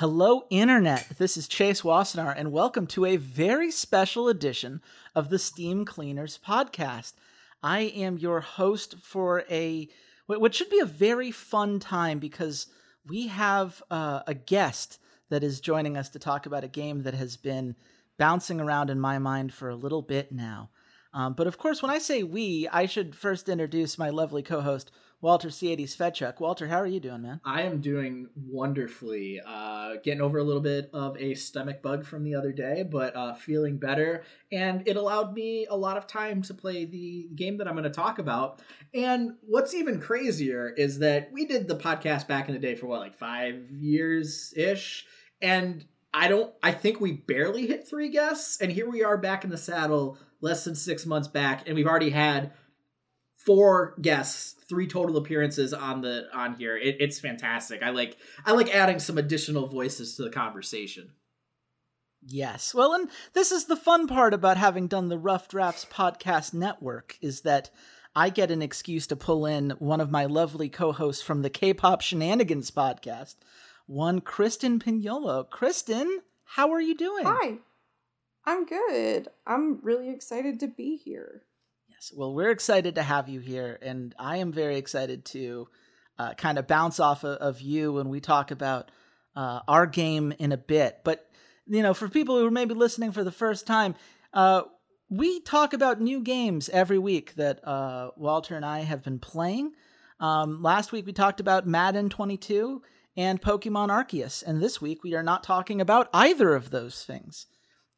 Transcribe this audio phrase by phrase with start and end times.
[0.00, 1.18] Hello, Internet.
[1.18, 4.80] This is Chase Wassenaar, and welcome to a very special edition
[5.14, 7.12] of the Steam Cleaners podcast.
[7.62, 9.90] I am your host for a
[10.24, 12.68] what should be a very fun time because
[13.06, 17.12] we have uh, a guest that is joining us to talk about a game that
[17.12, 17.76] has been
[18.16, 20.70] bouncing around in my mind for a little bit now.
[21.12, 24.90] Um, but of course, when I say we, I should first introduce my lovely co-host
[25.22, 26.40] Walter C80 Svedchuk.
[26.40, 27.40] Walter, how are you doing, man?
[27.44, 29.38] I am doing wonderfully.
[29.46, 33.14] Uh, getting over a little bit of a stomach bug from the other day, but
[33.14, 34.24] uh, feeling better.
[34.50, 37.84] And it allowed me a lot of time to play the game that I'm going
[37.84, 38.62] to talk about.
[38.94, 42.86] And what's even crazier is that we did the podcast back in the day for
[42.86, 45.04] what, like five years ish?
[45.42, 45.84] And
[46.14, 48.58] I don't, I think we barely hit three guests.
[48.58, 51.64] And here we are back in the saddle less than six months back.
[51.66, 52.52] And we've already had
[53.44, 56.76] four guests three total appearances on the on here.
[56.76, 57.82] It, it's fantastic.
[57.82, 61.12] I like i like adding some additional voices to the conversation.
[62.22, 62.74] Yes.
[62.74, 67.16] Well and this is the fun part about having done the rough drafts podcast network
[67.20, 67.70] is that
[68.14, 72.00] i get an excuse to pull in one of my lovely co-hosts from the k-pop
[72.00, 73.36] shenanigans podcast
[73.86, 75.48] one kristen pignolo.
[75.48, 77.24] Kristen how are you doing?
[77.24, 77.58] Hi.
[78.44, 79.28] I'm good.
[79.46, 81.44] I'm really excited to be here
[82.00, 82.12] Yes.
[82.16, 85.68] Well, we're excited to have you here, and I am very excited to
[86.18, 88.90] uh, kind of bounce off of, of, you when we talk about
[89.36, 91.00] uh, our game in a bit.
[91.04, 91.28] But
[91.66, 93.96] you know, for people who are maybe listening for the first time,
[94.32, 94.62] uh,
[95.10, 99.72] we talk about new games every week that uh, Walter and I have been playing.
[100.20, 102.80] Um, last week we talked about Madden 22
[103.18, 107.46] and Pokemon Arceus, and this week we are not talking about either of those things.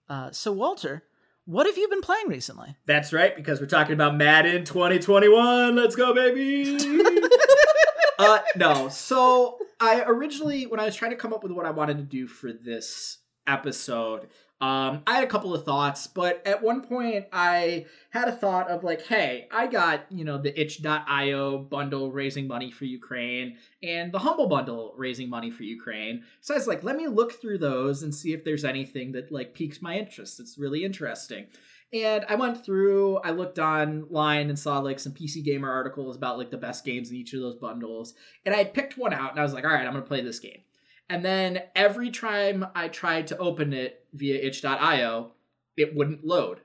[0.08, 1.04] Uh, so, Walter,
[1.44, 2.76] what have you been playing recently?
[2.86, 5.74] That's right, because we're talking about Madden 2021.
[5.74, 6.78] Let's go, baby.
[8.18, 11.70] uh, no, so I originally, when I was trying to come up with what I
[11.70, 14.28] wanted to do for this episode,
[14.62, 18.70] um, I had a couple of thoughts, but at one point I had a thought
[18.70, 24.12] of like, hey, I got, you know, the itch.io bundle raising money for Ukraine and
[24.12, 26.22] the Humble bundle raising money for Ukraine.
[26.40, 29.32] So I was like, let me look through those and see if there's anything that
[29.32, 30.38] like piques my interest.
[30.38, 31.46] It's really interesting.
[31.92, 36.38] And I went through, I looked online and saw like some PC Gamer articles about
[36.38, 38.14] like the best games in each of those bundles.
[38.46, 40.20] And I picked one out and I was like, all right, I'm going to play
[40.20, 40.60] this game.
[41.12, 45.32] And then every time I tried to open it via itch.io,
[45.76, 46.60] it wouldn't load.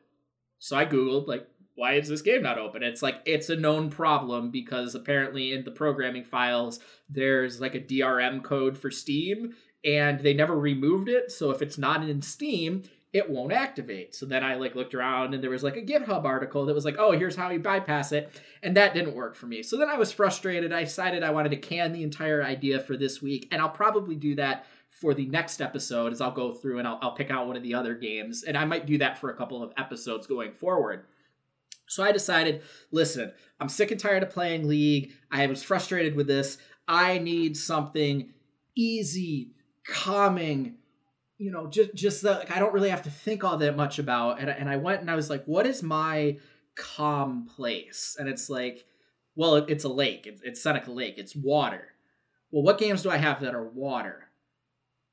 [0.58, 2.82] So I Googled, like, why is this game not open?
[2.82, 7.82] It's like, it's a known problem because apparently in the programming files, there's like a
[7.82, 9.54] DRM code for Steam
[9.84, 11.30] and they never removed it.
[11.30, 14.14] So if it's not in Steam, it won't activate.
[14.14, 16.86] So then I like looked around and there was like a GitHub article that was
[16.86, 18.42] like, oh, here's how you bypass it.
[18.62, 19.64] And that didn't work for me.
[19.64, 20.74] So then I was frustrated.
[20.74, 23.48] I decided I wanted to can the entire idea for this week.
[23.52, 27.00] And I'll probably do that for the next episode as I'll go through and I'll,
[27.02, 28.44] I'll pick out one of the other games.
[28.44, 31.06] And I might do that for a couple of episodes going forward.
[31.88, 33.32] So I decided, listen,
[33.62, 35.14] I'm sick and tired of playing League.
[35.32, 36.58] I was frustrated with this.
[36.88, 38.34] I need something
[38.76, 39.52] easy,
[39.86, 40.76] calming,
[41.38, 44.00] you know, just just that like, I don't really have to think all that much
[44.00, 44.40] about.
[44.40, 46.38] And and I went and I was like, what is my
[46.76, 48.16] calm place?
[48.20, 48.86] And it's like,
[49.36, 50.28] well, it, it's a lake.
[50.44, 51.16] It's Seneca Lake.
[51.18, 51.94] It's water.
[52.52, 54.30] Well, what games do I have that are water?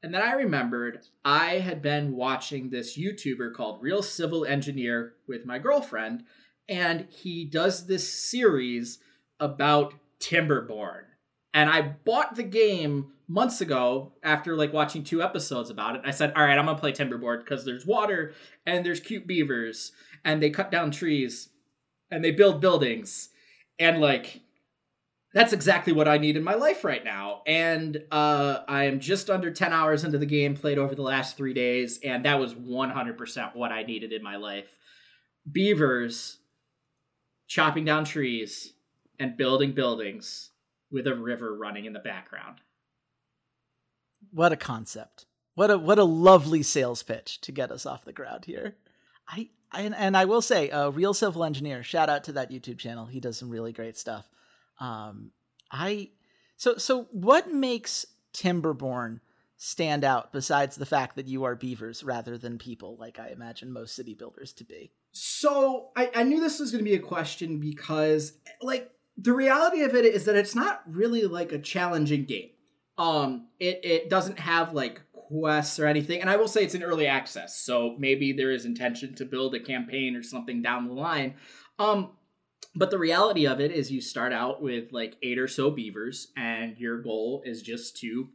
[0.02, 5.46] And then I remembered I had been watching this YouTuber called Real Civil Engineer with
[5.46, 6.24] my girlfriend,
[6.68, 8.98] and he does this series
[9.40, 11.04] about Timberborn.
[11.54, 16.02] And I bought the game months ago after like watching two episodes about it.
[16.04, 18.34] I said, "All right, I'm gonna play Timberborn because there's water
[18.66, 19.92] and there's cute beavers
[20.24, 21.48] and they cut down trees
[22.10, 23.30] and they build buildings
[23.78, 24.40] and like."
[25.32, 27.42] That's exactly what I need in my life right now.
[27.44, 31.36] And uh, I am just under 10 hours into the game, played over the last
[31.36, 34.78] three days, and that was 100% what I needed in my life.
[35.50, 36.38] Beavers
[37.48, 38.74] chopping down trees
[39.18, 40.50] and building buildings
[40.90, 42.58] with a river running in the background.
[44.34, 45.26] What a concept.
[45.54, 48.76] What a what a lovely sales pitch to get us off the ground here.
[49.28, 51.84] I, I and I will say, uh, real civil engineer.
[51.84, 53.06] Shout out to that YouTube channel.
[53.06, 54.28] He does some really great stuff.
[54.80, 55.30] Um,
[55.70, 56.10] I
[56.56, 59.20] so so what makes Timberborn
[59.56, 63.72] stand out besides the fact that you are beavers rather than people, like I imagine
[63.72, 64.90] most city builders to be?
[65.12, 69.82] So I, I knew this was going to be a question because, like, the reality
[69.82, 72.50] of it is that it's not really like a challenging game.
[72.96, 76.82] Um, it it doesn't have like quests or anything, and I will say it's in
[76.82, 80.94] early access, so maybe there is intention to build a campaign or something down the
[80.94, 81.34] line.
[81.78, 82.12] Um,
[82.76, 86.28] but the reality of it is you start out with like eight or so beavers,
[86.36, 88.28] and your goal is just to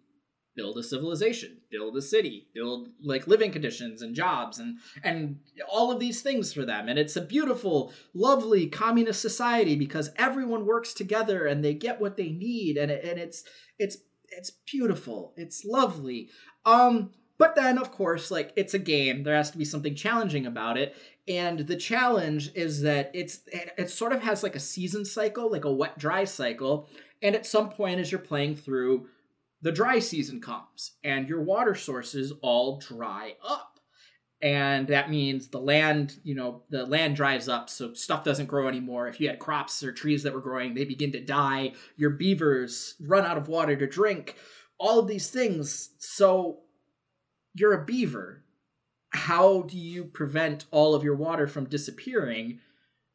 [0.60, 5.40] build a civilization, build a city, build like living conditions and jobs and and
[5.70, 6.90] all of these things for them.
[6.90, 12.18] And it's a beautiful, lovely communist society because everyone works together and they get what
[12.18, 13.46] they need and it, and it's
[13.78, 13.98] it's
[14.32, 15.34] it's beautiful.
[15.38, 16.30] It's lovely.
[16.66, 19.24] Um but then of course like it's a game.
[19.24, 20.96] There has to be something challenging about it.
[21.28, 25.66] And the challenge is that it's it sort of has like a season cycle, like
[25.66, 26.90] a wet dry cycle.
[27.22, 29.08] And at some point as you're playing through
[29.62, 33.79] the dry season comes and your water sources all dry up
[34.42, 38.68] and that means the land you know the land dries up so stuff doesn't grow
[38.68, 39.08] anymore.
[39.08, 41.74] If you had crops or trees that were growing they begin to die.
[41.98, 44.36] Your beavers run out of water to drink.
[44.78, 45.90] All of these things.
[45.98, 46.60] So
[47.54, 48.44] you're a beaver.
[49.12, 52.60] How do you prevent all of your water from disappearing?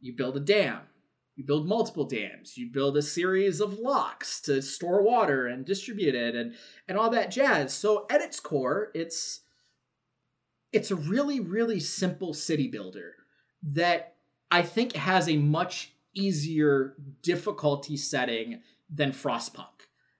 [0.00, 0.80] You build a dam.
[1.36, 2.56] You build multiple dams.
[2.56, 6.54] You build a series of locks to store water and distribute it and
[6.86, 7.72] and all that jazz.
[7.72, 9.40] So at its core it's
[10.74, 13.14] it's a really really simple city builder
[13.62, 14.16] that
[14.50, 19.66] i think has a much easier difficulty setting than frostpunk.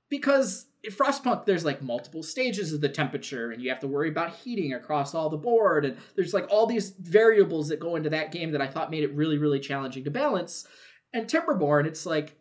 [0.09, 4.09] Because in frostpunk there's like multiple stages of the temperature and you have to worry
[4.09, 8.11] about heating across all the board and there's like all these variables that go into
[8.11, 10.67] that game that i thought made it really really challenging to balance.
[11.13, 12.37] And Timberborn, it's like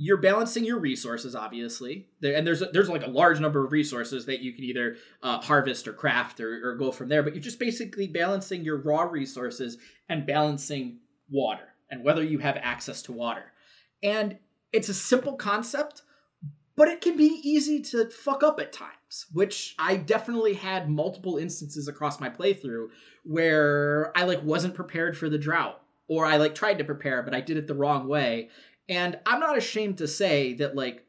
[0.00, 4.26] you're balancing your resources, obviously, and there's a, there's like a large number of resources
[4.26, 7.24] that you can either uh, harvest or craft or, or go from there.
[7.24, 9.76] But you're just basically balancing your raw resources
[10.08, 13.52] and balancing water and whether you have access to water.
[14.00, 14.38] And
[14.72, 16.02] it's a simple concept,
[16.76, 21.38] but it can be easy to fuck up at times, which I definitely had multiple
[21.38, 22.90] instances across my playthrough
[23.24, 27.34] where I like wasn't prepared for the drought or I like tried to prepare, but
[27.34, 28.50] I did it the wrong way.
[28.88, 31.04] And I'm not ashamed to say that like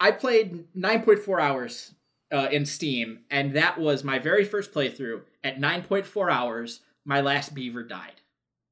[0.00, 1.94] I played 9.4 hours
[2.32, 5.22] uh, in Steam, and that was my very first playthrough.
[5.44, 8.20] At 9.4 hours, my last beaver died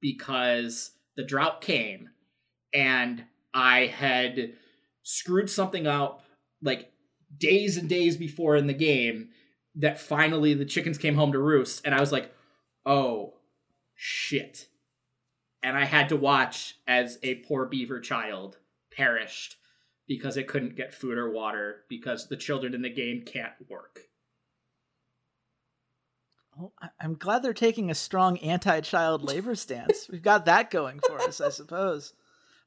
[0.01, 2.11] because the drought came,
[2.75, 3.25] and
[3.55, 4.55] I had
[5.03, 6.25] screwed something up
[6.63, 6.91] like
[7.37, 9.29] days and days before in the game.
[9.77, 12.35] That finally the chickens came home to roost, and I was like,
[12.85, 13.35] "Oh
[13.95, 14.67] shit!"
[15.63, 18.59] And I had to watch as a poor beaver child
[18.91, 19.57] perished
[20.07, 24.01] because it couldn't get food or water because the children in the game can't work.
[26.57, 30.09] Well, I'm glad they're taking a strong anti-child labor stance.
[30.11, 32.13] We've got that going for us, I suppose.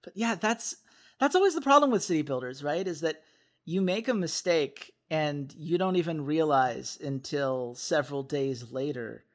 [0.03, 0.77] But yeah, that's
[1.19, 2.87] that's always the problem with city builders, right?
[2.87, 3.21] Is that
[3.65, 9.25] you make a mistake and you don't even realize until several days later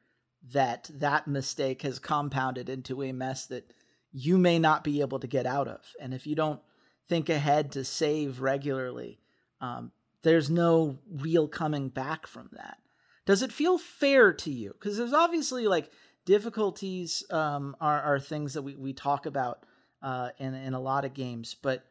[0.52, 3.72] that that mistake has compounded into a mess that
[4.12, 5.80] you may not be able to get out of.
[6.00, 6.60] And if you don't
[7.08, 9.18] think ahead to save regularly,
[9.60, 9.92] um,
[10.22, 12.78] there's no real coming back from that.
[13.26, 14.72] Does it feel fair to you?
[14.72, 15.90] Because there's obviously like
[16.24, 19.64] difficulties um, are, are things that we, we talk about
[20.02, 21.84] uh, in, in a lot of games, but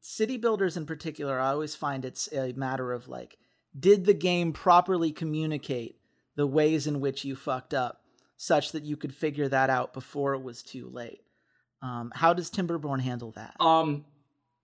[0.00, 3.38] city builders in particular, I always find it's a matter of like,
[3.78, 6.00] did the game properly communicate
[6.38, 8.00] the ways in which you fucked up
[8.36, 11.20] such that you could figure that out before it was too late.
[11.82, 13.56] Um, how does Timberborn handle that?
[13.58, 14.04] Um,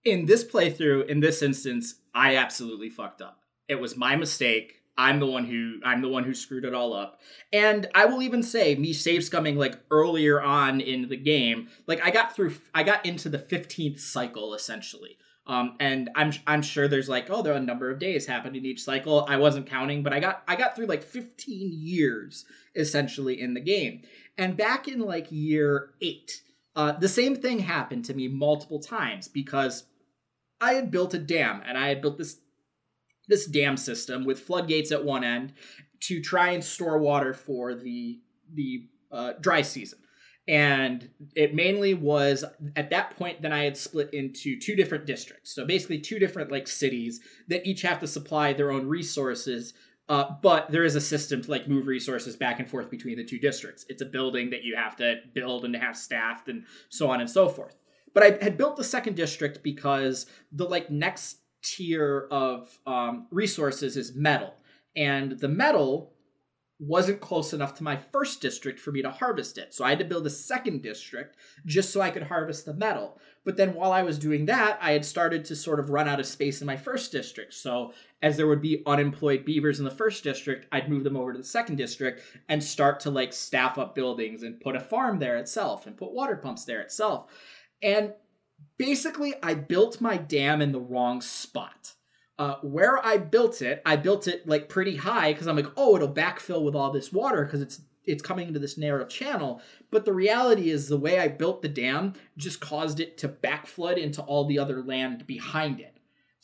[0.05, 3.41] in this playthrough, in this instance, I absolutely fucked up.
[3.67, 4.83] It was my mistake.
[4.97, 7.19] I'm the one who I'm the one who screwed it all up.
[7.51, 12.01] And I will even say me save scumming like earlier on in the game, like
[12.01, 15.17] I got through I got into the 15th cycle essentially.
[15.47, 18.55] Um, and I'm I'm sure there's like oh there are a number of days happened
[18.55, 19.25] in each cycle.
[19.29, 23.61] I wasn't counting, but I got I got through like 15 years essentially in the
[23.61, 24.01] game.
[24.37, 26.41] And back in like year eight,
[26.75, 29.85] uh, the same thing happened to me multiple times because
[30.59, 32.39] I had built a dam and I had built this
[33.27, 35.53] this dam system with floodgates at one end
[36.01, 38.19] to try and store water for the
[38.51, 39.99] the uh, dry season
[40.47, 45.53] and it mainly was at that point then i had split into two different districts.
[45.53, 49.73] So basically two different like cities that each have to supply their own resources
[50.07, 53.23] uh, but there is a system to like move resources back and forth between the
[53.23, 53.85] two districts.
[53.89, 57.21] It's a building that you have to build and to have staffed and so on
[57.21, 57.75] and so forth.
[58.13, 63.97] But i had built the second district because the like next tier of um, resources
[63.97, 64.53] is metal.
[64.95, 66.13] And the metal
[66.77, 69.73] wasn't close enough to my first district for me to harvest it.
[69.73, 73.17] So I had to build a second district just so I could harvest the metal.
[73.45, 76.19] But then while I was doing that, I had started to sort of run out
[76.19, 77.53] of space in my first district.
[77.53, 81.31] So as there would be unemployed beavers in the first district, I'd move them over
[81.31, 85.19] to the second district and start to like staff up buildings and put a farm
[85.19, 87.31] there itself and put water pumps there itself.
[87.81, 88.13] And
[88.77, 91.93] basically I built my dam in the wrong spot
[92.37, 95.95] Uh, where I built it, I built it like pretty high because I'm like, oh,
[95.95, 99.61] it'll backfill with all this water because it's it's coming into this narrow channel.
[99.89, 103.97] But the reality is, the way I built the dam just caused it to backflood
[103.97, 105.97] into all the other land behind it.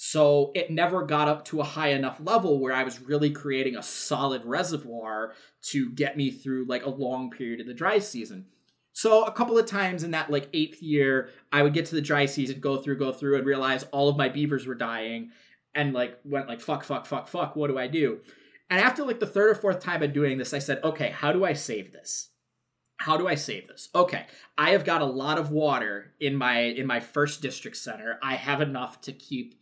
[0.03, 3.75] So it never got up to a high enough level where I was really creating
[3.75, 5.33] a solid reservoir
[5.69, 8.47] to get me through like a long period of the dry season.
[8.93, 12.01] So a couple of times in that like eighth year, I would get to the
[12.01, 15.29] dry season, go through, go through, and realize all of my beavers were dying,
[15.73, 17.55] and like went like fuck, fuck, fuck, fuck.
[17.55, 18.19] What do I do?
[18.69, 21.33] And after like the third or fourth time of doing this, I said, okay, how
[21.33, 22.29] do I save this?
[22.97, 23.89] How do I save this?
[23.95, 28.19] Okay, I have got a lot of water in my in my first district center.
[28.21, 29.55] I have enough to keep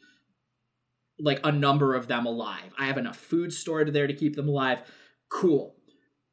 [1.20, 2.74] like a number of them alive.
[2.78, 4.82] I have enough food stored there to keep them alive.
[5.30, 5.76] Cool.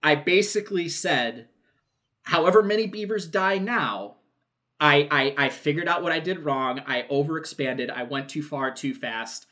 [0.02, 1.48] I basically said,
[2.24, 4.16] however many beavers die now,
[4.78, 6.80] I, I I figured out what I did wrong.
[6.86, 7.90] I overexpanded.
[7.90, 9.46] I went too far too fast.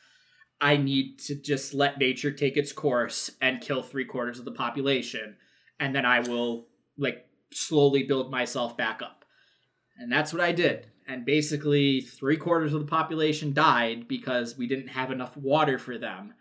[0.61, 4.51] I need to just let nature take its course and kill three quarters of the
[4.51, 5.37] population,
[5.79, 9.25] and then I will like slowly build myself back up.
[9.97, 14.67] And that's what I did and basically three quarters of the population died because we
[14.67, 16.33] didn't have enough water for them.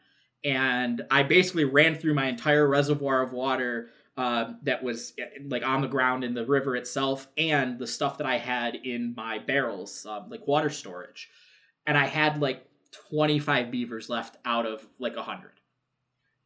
[0.45, 5.13] And I basically ran through my entire reservoir of water uh, that was
[5.47, 9.13] like on the ground in the river itself, and the stuff that I had in
[9.17, 11.29] my barrels, uh, like water storage.
[11.87, 12.65] And I had like
[13.11, 15.53] 25 beavers left out of like 100.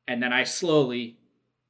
[0.07, 1.19] And then I slowly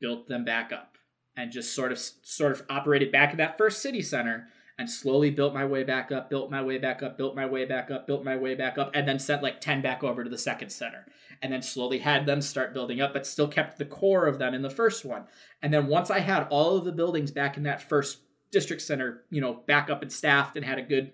[0.01, 0.97] built them back up
[1.37, 5.31] and just sort of sort of operated back in that first city center and slowly
[5.31, 8.07] built my way back up, built my way back up, built my way back up,
[8.07, 10.71] built my way back up, and then sent like 10 back over to the second
[10.71, 11.05] center.
[11.43, 14.55] And then slowly had them start building up, but still kept the core of them
[14.55, 15.25] in the first one.
[15.63, 18.19] And then once I had all of the buildings back in that first
[18.53, 21.13] district center, you know, back up and staffed and had a good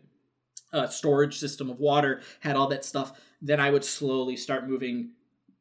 [0.74, 5.12] uh, storage system of water, had all that stuff, then I would slowly start moving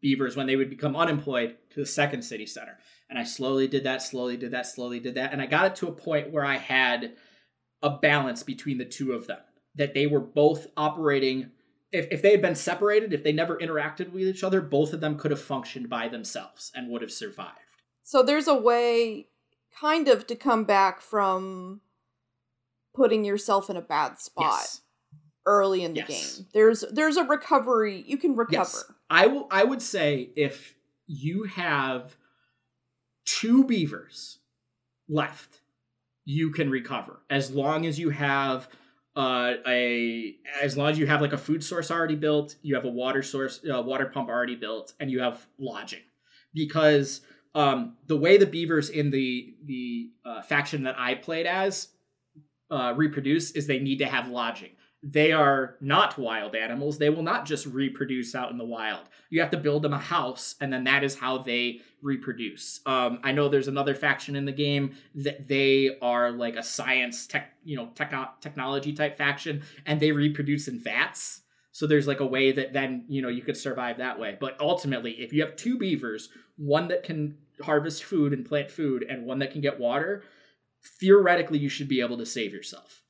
[0.01, 2.77] beavers when they would become unemployed to the second city center.
[3.10, 5.32] And I slowly did that, slowly did that, slowly did that.
[5.32, 7.13] And I got it to a point where I had
[7.82, 9.39] a balance between the two of them.
[9.75, 11.51] That they were both operating.
[11.91, 15.01] If, if they had been separated, if they never interacted with each other, both of
[15.01, 17.58] them could have functioned by themselves and would have survived.
[18.03, 19.29] So there's a way,
[19.79, 21.82] kind of, to come back from
[22.93, 24.82] putting yourself in a bad spot yes.
[25.46, 26.38] Early in the yes.
[26.38, 26.48] game.
[26.54, 28.04] There's there's a recovery.
[28.08, 28.78] You can recover.
[28.78, 28.86] Yes.
[29.10, 29.48] I will.
[29.52, 30.76] I would say if
[31.08, 32.16] you have
[33.26, 34.40] two beavers
[35.10, 35.60] left
[36.26, 38.68] you can recover as long as you have
[39.16, 42.86] uh, a as long as you have like a food source already built, you have
[42.86, 46.02] a water source, uh, water pump already built, and you have lodging.
[46.54, 47.22] Because
[47.54, 51.90] um, the way the beavers in the the uh, faction that I played as
[52.72, 54.72] uh, reproduce is they need to have lodging
[55.04, 56.98] they are not wild animals.
[56.98, 59.10] They will not just reproduce out in the wild.
[59.30, 62.80] You have to build them a house, and then that is how they reproduce.
[62.86, 67.28] Um, I know there's another faction in the game that they are like a science
[67.28, 71.42] tech, you know, techno- technology type faction, and they reproduce in vats.
[71.74, 74.38] So there's like a way that then you know you could survive that way.
[74.40, 79.06] But ultimately, if you have two beavers, one that can harvest food and plant food,
[79.10, 80.24] and one that can get water,
[81.02, 83.02] theoretically you should be able to save yourself.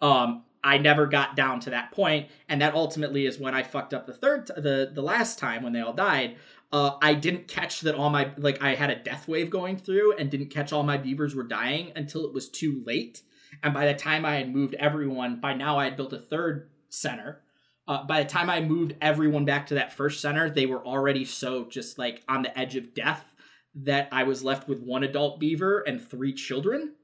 [0.00, 3.92] Um, I never got down to that point, and that ultimately is when I fucked
[3.92, 6.36] up the third, t- the the last time when they all died.
[6.72, 10.14] Uh, I didn't catch that all my like I had a death wave going through,
[10.16, 13.22] and didn't catch all my beavers were dying until it was too late.
[13.62, 16.70] And by the time I had moved everyone, by now I had built a third
[16.88, 17.42] center.
[17.86, 21.26] Uh, by the time I moved everyone back to that first center, they were already
[21.26, 23.34] so just like on the edge of death
[23.74, 26.94] that I was left with one adult beaver and three children.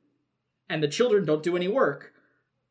[0.71, 2.15] And the children don't do any work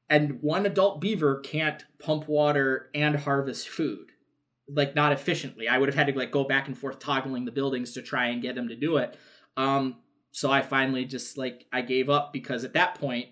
[0.09, 4.11] and one adult beaver can't pump water and harvest food
[4.71, 5.67] like not efficiently.
[5.67, 8.27] I would have had to like go back and forth toggling the buildings to try
[8.27, 9.17] and get them to do it.
[9.57, 9.97] Um
[10.31, 13.29] so i finally just like i gave up because at that point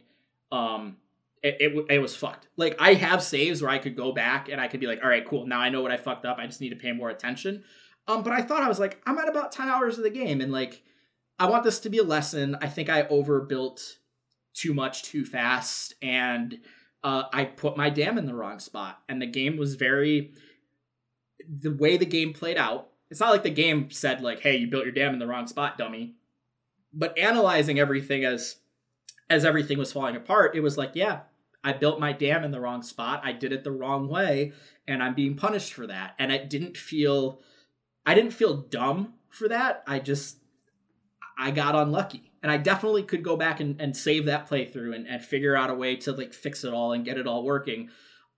[0.52, 0.98] um
[1.44, 2.48] it, it, it was fucked.
[2.58, 5.10] Like i have saves where i could go back and i could be like all
[5.10, 5.46] right cool.
[5.46, 6.38] Now i know what i fucked up.
[6.40, 7.64] I just need to pay more attention.
[8.08, 10.42] Um but i thought i was like i'm at about 10 hours of the game
[10.42, 10.84] and like
[11.38, 12.58] i want this to be a lesson.
[12.62, 14.00] I think i overbuilt
[14.58, 16.60] too much too fast and
[17.04, 19.02] uh, I put my dam in the wrong spot.
[19.08, 20.34] And the game was very
[21.48, 22.90] the way the game played out.
[23.10, 25.48] It's not like the game said like, "Hey, you built your dam in the wrong
[25.48, 26.16] spot, dummy."
[26.94, 28.58] But analyzing everything as
[29.30, 31.22] as everything was falling apart, it was like, "Yeah,
[31.64, 33.22] I built my dam in the wrong spot.
[33.24, 34.52] I did it the wrong way,
[34.88, 37.42] and I'm being punished for that." And it didn't feel
[38.06, 39.84] I didn't feel dumb for that.
[39.88, 40.40] I just
[41.40, 42.27] I got unlucky.
[42.48, 45.70] And I definitely could go back and, and save that playthrough and, and figure out
[45.70, 47.90] a way to like fix it all and get it all working.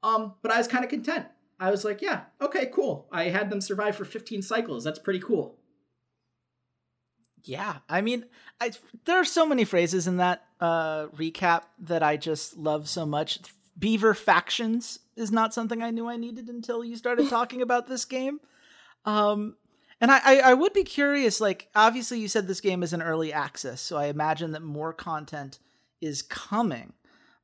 [0.01, 1.27] Um, but I was kind of content.
[1.59, 3.07] I was like, yeah, okay, cool.
[3.11, 4.83] I had them survive for 15 cycles.
[4.83, 5.59] That's pretty cool.
[7.43, 8.25] Yeah, I mean,
[8.59, 8.71] I,
[9.05, 13.37] there are so many phrases in that uh, recap that I just love so much.
[13.77, 18.05] Beaver factions is not something I knew I needed until you started talking about this
[18.05, 18.39] game.
[19.05, 19.55] Um,
[20.01, 21.41] and I, I, would be curious.
[21.41, 24.93] Like, obviously, you said this game is an early access, so I imagine that more
[24.93, 25.59] content
[26.01, 26.93] is coming.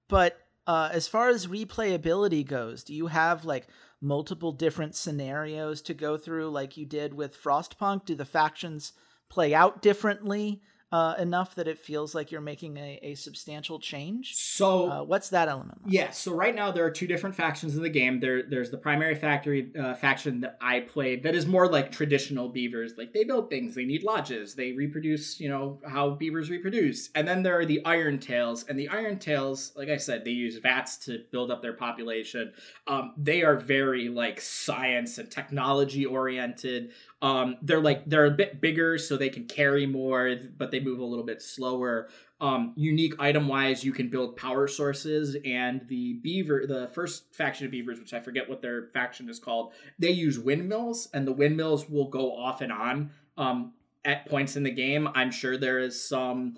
[0.08, 3.68] But uh, as far as replayability goes, do you have like
[4.02, 8.06] multiple different scenarios to go through, like you did with Frostpunk?
[8.06, 8.94] Do the factions
[9.30, 10.62] play out differently?
[10.92, 14.36] Uh, enough that it feels like you're making a, a substantial change.
[14.36, 15.84] So, uh, what's that element?
[15.84, 15.94] Like?
[15.94, 16.12] Yeah.
[16.12, 18.20] So right now there are two different factions in the game.
[18.20, 22.50] There, there's the primary factory uh, faction that I played that is more like traditional
[22.50, 22.94] beavers.
[22.98, 25.40] Like they build things, they need lodges, they reproduce.
[25.40, 27.10] You know how beavers reproduce.
[27.16, 30.32] And then there are the Iron Tails, and the Iron Tails, like I said, they
[30.32, 32.54] use vats to build up their population.
[32.88, 36.92] Um, they are very like science and technology oriented.
[37.22, 41.00] Um, they're like they're a bit bigger, so they can carry more, but they move
[41.00, 42.10] a little bit slower.
[42.42, 47.66] Um, unique item wise, you can build power sources, and the beaver, the first faction
[47.66, 51.32] of beavers, which I forget what their faction is called, they use windmills, and the
[51.32, 55.08] windmills will go off and on um, at points in the game.
[55.16, 56.58] I'm sure there is some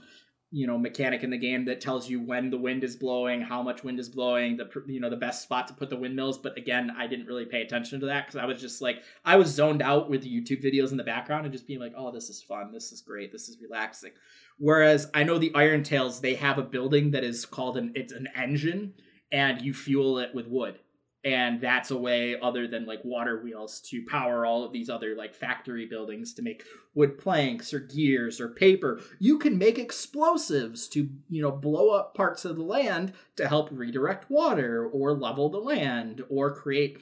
[0.51, 3.61] you know mechanic in the game that tells you when the wind is blowing how
[3.61, 6.37] much wind is blowing the you know the best spot to put the windmills.
[6.37, 9.35] But again i didn't really pay attention to that because i was just like i
[9.35, 12.11] was zoned out with the youtube videos in the background and just being like oh
[12.11, 12.71] this is fun.
[12.71, 13.31] This is great.
[13.31, 14.11] This is relaxing.
[14.57, 18.13] Whereas i know the iron tails they have a building that is called an it's
[18.13, 18.93] an engine
[19.31, 20.79] and you fuel it with wood
[21.27, 25.13] and that's a way other than like water wheels to power all of these other
[25.13, 26.63] like factory buildings to make
[26.95, 29.01] wood planks or gears or paper.
[29.19, 33.67] You can make explosives to you know blow up parts of the land to help
[33.73, 37.01] redirect water or level the land or create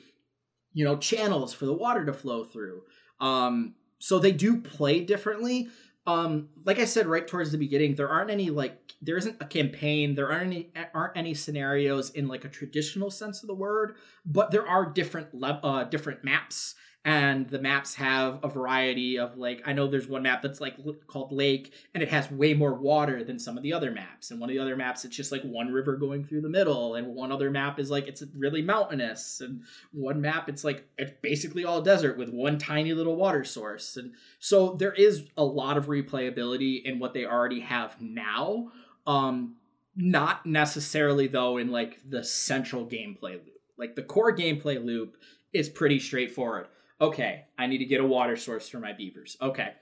[0.74, 2.82] you know channels for the water to flow through.
[3.20, 5.70] Um so they do play differently
[6.08, 9.46] um like i said right towards the beginning there aren't any like there isn't a
[9.46, 13.96] campaign there aren't any aren't any scenarios in like a traditional sense of the word
[14.26, 19.38] but there are different le- uh different maps and the maps have a variety of
[19.38, 20.76] like i know there's one map that's like
[21.08, 24.40] called lake and it has way more water than some of the other maps and
[24.40, 27.08] one of the other maps it's just like one river going through the middle and
[27.08, 31.64] one other map is like it's really mountainous and one map it's like it's basically
[31.64, 35.86] all desert with one tiny little water source and so there is a lot of
[35.86, 38.70] replayability in what they already have now
[39.06, 39.56] um
[39.96, 43.62] not necessarily though in like the central gameplay loop.
[43.78, 45.16] Like the core gameplay loop
[45.54, 46.68] is pretty straightforward
[47.00, 49.38] okay, I need to get a water source for my beavers.
[49.42, 49.74] Okay,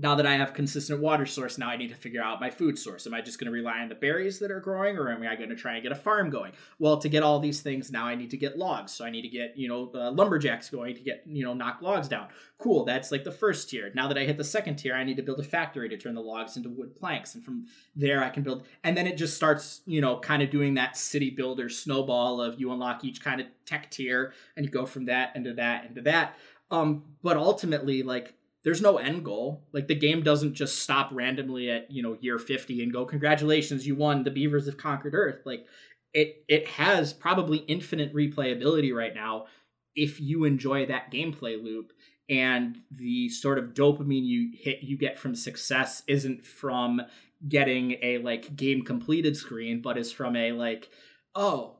[0.00, 2.78] now that I have consistent water source, now I need to figure out my food
[2.78, 3.06] source.
[3.06, 5.36] Am I just going to rely on the berries that are growing, or am I
[5.36, 6.52] going to try and get a farm going?
[6.78, 8.92] Well, to get all these things, now I need to get logs.
[8.92, 11.82] So I need to get you know uh, lumberjacks going to get you know knock
[11.82, 12.28] logs down.
[12.56, 13.92] Cool, that's like the first tier.
[13.94, 16.14] Now that I hit the second tier, I need to build a factory to turn
[16.14, 18.64] the logs into wood planks, and from there I can build.
[18.82, 22.58] And then it just starts you know kind of doing that city builder snowball of
[22.58, 26.00] you unlock each kind of tech tier, and you go from that into that into
[26.02, 26.36] that.
[26.70, 29.66] Um, but ultimately, like there's no end goal.
[29.72, 33.86] Like the game doesn't just stop randomly at, you know, year 50 and go, congratulations,
[33.86, 34.22] you won.
[34.22, 35.40] The Beavers have conquered Earth.
[35.44, 35.66] Like
[36.12, 39.46] it it has probably infinite replayability right now
[39.94, 41.92] if you enjoy that gameplay loop
[42.28, 47.00] and the sort of dopamine you hit you get from success isn't from
[47.48, 50.88] getting a like game completed screen but is from a like
[51.34, 51.76] oh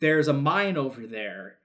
[0.00, 1.58] there's a mine over there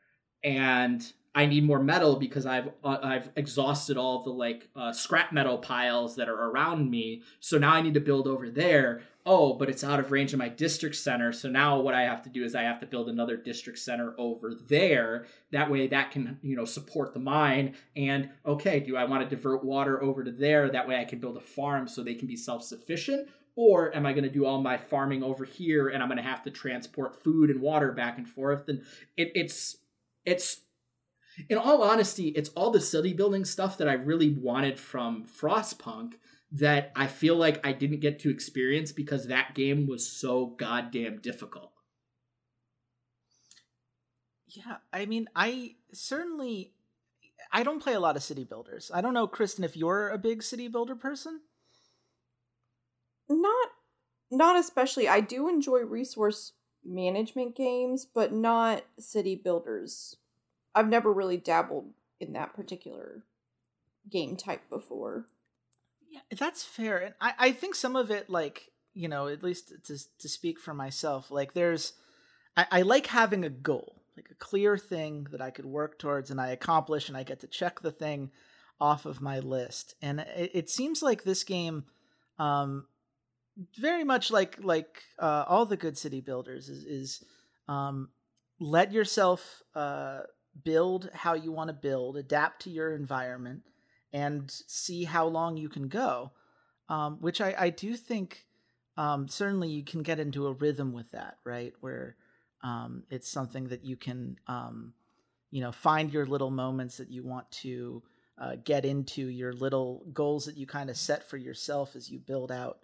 [0.43, 5.31] and I need more metal because I've uh, I've exhausted all the like uh, scrap
[5.31, 7.21] metal piles that are around me.
[7.39, 9.01] So now I need to build over there.
[9.25, 11.31] Oh, but it's out of range of my district center.
[11.31, 14.13] So now what I have to do is I have to build another district center
[14.17, 15.27] over there.
[15.51, 17.75] That way that can, you know, support the mine.
[17.95, 20.69] And okay, do I want to divert water over to there?
[20.69, 23.29] That way I can build a farm so they can be self-sufficient.
[23.55, 26.23] Or am I going to do all my farming over here and I'm going to
[26.23, 28.67] have to transport food and water back and forth?
[28.69, 28.81] And
[29.15, 29.77] it, it's
[30.25, 30.61] it's
[31.49, 36.13] in all honesty, it's all the city building stuff that I really wanted from Frostpunk
[36.51, 41.19] that I feel like I didn't get to experience because that game was so goddamn
[41.19, 41.71] difficult.
[44.47, 46.73] Yeah, I mean, I certainly
[47.53, 48.91] I don't play a lot of city builders.
[48.93, 51.41] I don't know, Kristen, if you're a big city builder person.
[53.29, 53.69] Not
[54.29, 55.07] not especially.
[55.07, 60.17] I do enjoy resource management games, but not city builders.
[60.73, 63.23] I've never really dabbled in that particular
[64.10, 65.25] game type before.
[66.10, 66.97] Yeah, that's fair.
[66.97, 70.60] And I, I think some of it, like, you know, at least to, to speak
[70.60, 71.93] for myself, like, there's,
[72.57, 74.03] I, I like having a goal.
[74.15, 77.39] like a clear thing that I could work towards and I accomplish and I get
[77.41, 78.31] to check the thing
[78.79, 79.95] off of my list.
[80.01, 81.86] And it, it seems like this game,
[82.39, 82.88] um,
[83.79, 87.23] very much like like uh, all the good city builders, is, is
[87.67, 88.10] um,
[88.60, 90.21] let yourself uh,
[90.63, 93.63] build how you want to build, adapt to your environment,
[94.13, 96.31] and see how long you can go.
[96.89, 98.45] Um, which I, I do think
[98.97, 101.73] um, certainly you can get into a rhythm with that, right?
[101.79, 102.17] Where
[102.63, 104.93] um, it's something that you can, um,
[105.51, 108.03] you know, find your little moments that you want to
[108.37, 112.19] uh, get into, your little goals that you kind of set for yourself as you
[112.19, 112.79] build out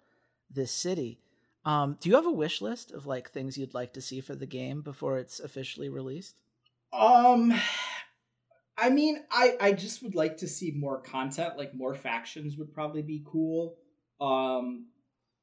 [0.50, 1.20] this city.
[1.64, 4.34] Um, do you have a wish list of like things you'd like to see for
[4.34, 6.40] the game before it's officially released?
[6.92, 7.54] Um,
[8.76, 11.58] I mean, I I just would like to see more content.
[11.58, 13.76] Like more factions would probably be cool.
[14.20, 14.86] Um,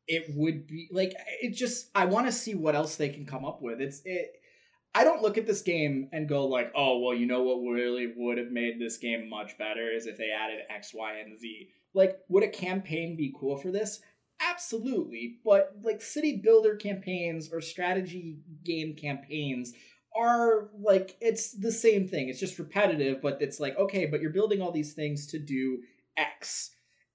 [0.08, 1.90] it would be like it just.
[1.94, 3.82] I want to see what else they can come up with.
[3.82, 4.40] It's it.
[4.94, 8.14] I don't look at this game and go like, oh well, you know what really
[8.16, 11.70] would have made this game much better is if they added X, Y, and Z.
[11.94, 14.00] Like, would a campaign be cool for this?
[14.42, 19.74] Absolutely, but like city builder campaigns or strategy game campaigns
[20.18, 22.30] are like it's the same thing.
[22.30, 25.80] It's just repetitive, but it's like okay, but you're building all these things to do
[26.18, 26.72] X.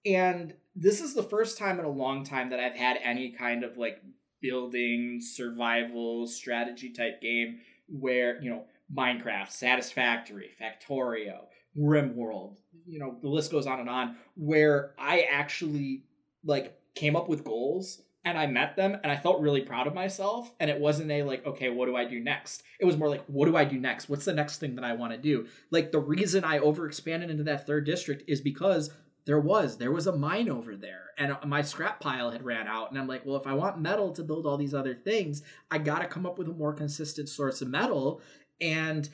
[0.06, 3.64] And this is the first time in a long time that I've had any kind
[3.64, 4.02] of like
[4.40, 11.44] building survival strategy type game where, you know, Minecraft, Satisfactory, Factorio,
[11.78, 16.04] RimWorld, you know, the list goes on and on, where I actually
[16.44, 19.94] like came up with goals and I met them and I felt really proud of
[19.94, 20.52] myself.
[20.60, 22.62] And it wasn't a like, okay, what do I do next?
[22.78, 24.08] It was more like, what do I do next?
[24.08, 25.46] What's the next thing that I want to do?
[25.70, 28.90] Like the reason I overexpanded into that third district is because
[29.26, 32.90] there was there was a mine over there and my scrap pile had ran out
[32.90, 35.78] and i'm like well if i want metal to build all these other things i
[35.78, 38.20] got to come up with a more consistent source of metal
[38.60, 39.08] and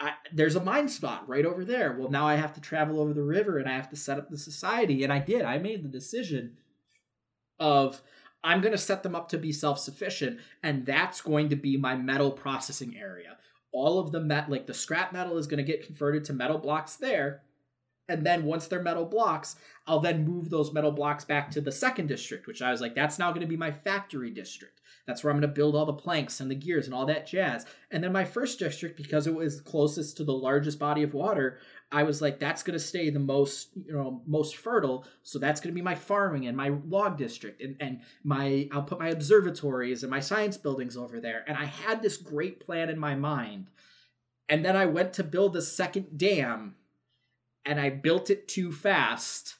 [0.00, 3.14] I, there's a mine spot right over there well now i have to travel over
[3.14, 5.84] the river and i have to set up the society and i did i made
[5.84, 6.58] the decision
[7.60, 8.02] of
[8.44, 11.76] I'm going to set them up to be self sufficient, and that's going to be
[11.78, 13.38] my metal processing area.
[13.72, 16.58] All of the met, like the scrap metal, is going to get converted to metal
[16.58, 17.42] blocks there.
[18.06, 21.72] And then once they're metal blocks, I'll then move those metal blocks back to the
[21.72, 24.82] second district, which I was like, that's now going to be my factory district.
[25.06, 27.26] That's where I'm going to build all the planks and the gears and all that
[27.26, 27.64] jazz.
[27.90, 31.58] And then my first district, because it was closest to the largest body of water,
[31.94, 35.06] I was like, that's going to stay the most, you know, most fertile.
[35.22, 38.82] So that's going to be my farming and my log district, and and my I'll
[38.82, 41.44] put my observatories and my science buildings over there.
[41.46, 43.68] And I had this great plan in my mind,
[44.48, 46.74] and then I went to build a second dam,
[47.64, 49.54] and I built it too fast,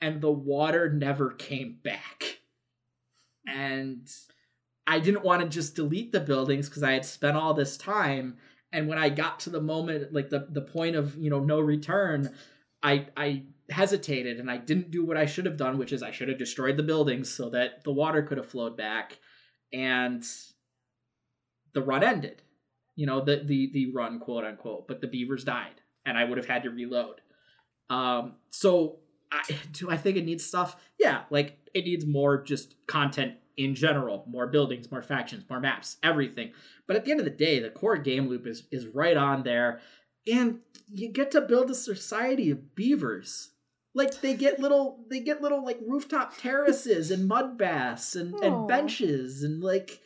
[0.00, 2.40] and the water never came back,
[3.46, 4.10] and.
[4.84, 8.36] I didn't want to just delete the buildings because I had spent all this time
[8.72, 11.60] and when i got to the moment like the the point of you know no
[11.60, 12.34] return
[12.82, 16.10] i i hesitated and i didn't do what i should have done which is i
[16.10, 19.18] should have destroyed the buildings so that the water could have flowed back.
[19.74, 20.22] And
[21.72, 22.42] the run ended
[22.94, 26.36] you know the the the run quote unquote but the beavers died and i would
[26.36, 27.20] have had to reload.
[27.88, 28.98] Um so
[29.30, 29.40] I,
[29.72, 30.76] do i think it needs stuff?
[30.98, 35.96] Yeah like it needs more just content in general more buildings more factions more maps
[36.02, 36.52] everything.
[36.86, 39.42] But at the end of the day the core game loop is is right on
[39.42, 39.80] there.
[40.30, 43.50] And you get to build a society of beavers.
[43.94, 48.66] Like they get little they get little like rooftop terraces and mud baths and, and
[48.66, 50.00] benches and like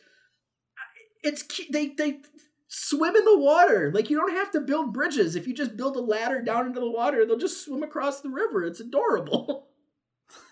[1.23, 2.19] it's they they
[2.67, 3.91] swim in the water.
[3.93, 5.35] Like you don't have to build bridges.
[5.35, 8.29] If you just build a ladder down into the water they'll just swim across the
[8.29, 8.63] river.
[8.63, 9.67] It's adorable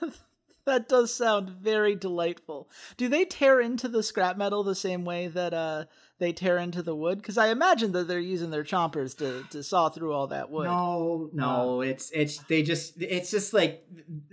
[0.65, 2.69] that does sound very delightful.
[2.97, 5.85] Do they tear into the scrap metal the same way that uh,
[6.17, 7.19] they tear into the wood?
[7.19, 10.65] Because I imagine that they're using their chompers to, to saw through all that wood.
[10.65, 13.85] No, no, it's it's they just it's just like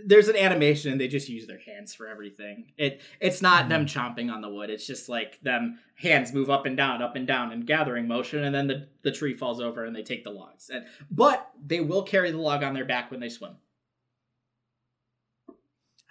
[0.05, 2.73] there's an animation and they just use their hands for everything.
[2.77, 3.69] It it's not mm-hmm.
[3.69, 4.71] them chomping on the wood.
[4.71, 8.45] It's just like them hands move up and down, up and down in gathering motion,
[8.45, 10.71] and then the the tree falls over and they take the logs.
[10.71, 13.57] And but they will carry the log on their back when they swim.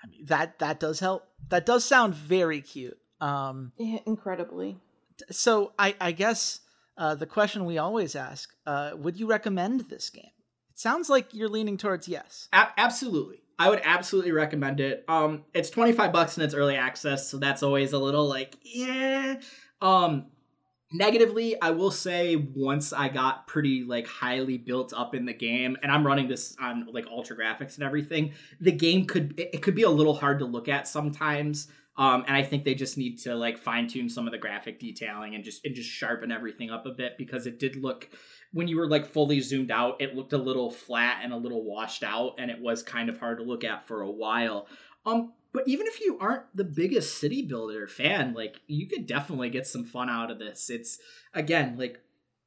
[0.03, 1.27] I mean, that that does help.
[1.49, 2.97] That does sound very cute.
[3.19, 4.79] Um, yeah, incredibly.
[5.29, 6.61] So I I guess
[6.97, 10.31] uh, the question we always ask: uh, Would you recommend this game?
[10.71, 12.47] It sounds like you're leaning towards yes.
[12.53, 15.05] A- absolutely, I would absolutely recommend it.
[15.07, 18.57] Um, it's twenty five bucks and it's early access, so that's always a little like
[18.63, 19.39] yeah.
[19.81, 20.27] Um,
[20.93, 25.77] Negatively, I will say once I got pretty like highly built up in the game,
[25.81, 29.75] and I'm running this on like ultra graphics and everything, the game could it, could
[29.75, 31.67] be a little hard to look at sometimes.
[31.97, 34.79] Um, and I think they just need to like fine tune some of the graphic
[34.79, 38.09] detailing and just and just sharpen everything up a bit because it did look
[38.53, 41.63] when you were like fully zoomed out, it looked a little flat and a little
[41.63, 44.67] washed out, and it was kind of hard to look at for a while.
[45.05, 49.49] Um, but even if you aren't the biggest city builder fan, like you could definitely
[49.49, 50.69] get some fun out of this.
[50.69, 50.99] It's
[51.33, 51.99] again like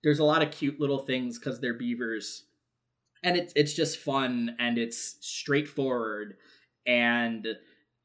[0.03, 2.45] there's a lot of cute little things because they're beavers,
[3.23, 6.37] and it's it's just fun and it's straightforward
[6.87, 7.47] and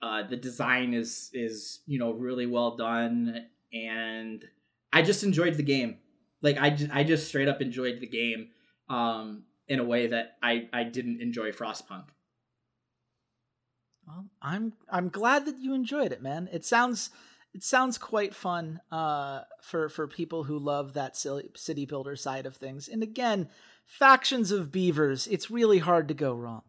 [0.02, 4.46] uh, the design is is you know really well done and
[4.92, 5.98] I just enjoyed the game.
[6.42, 8.50] Like I just, I just straight up enjoyed the game
[8.90, 12.06] um, in a way that I I didn't enjoy Frostpunk.
[14.10, 16.50] Well, I'm I'm glad that you enjoyed it, man.
[16.52, 17.12] It sounds
[17.54, 22.56] it sounds quite fun uh, for for people who love that city builder side of
[22.56, 22.88] things.
[22.88, 23.50] And again,
[23.86, 26.63] factions of beavers, it's really hard to go wrong.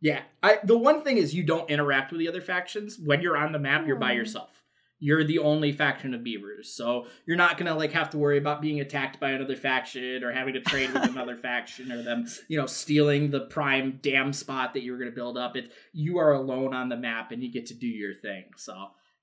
[0.00, 3.36] Yeah, I the one thing is you don't interact with the other factions when you're
[3.36, 3.86] on the map.
[3.86, 4.59] You're by yourself
[5.00, 8.62] you're the only faction of beavers so you're not gonna like have to worry about
[8.62, 12.58] being attacked by another faction or having to trade with another faction or them you
[12.58, 16.32] know stealing the prime dam spot that you were gonna build up it you are
[16.32, 18.74] alone on the map and you get to do your thing so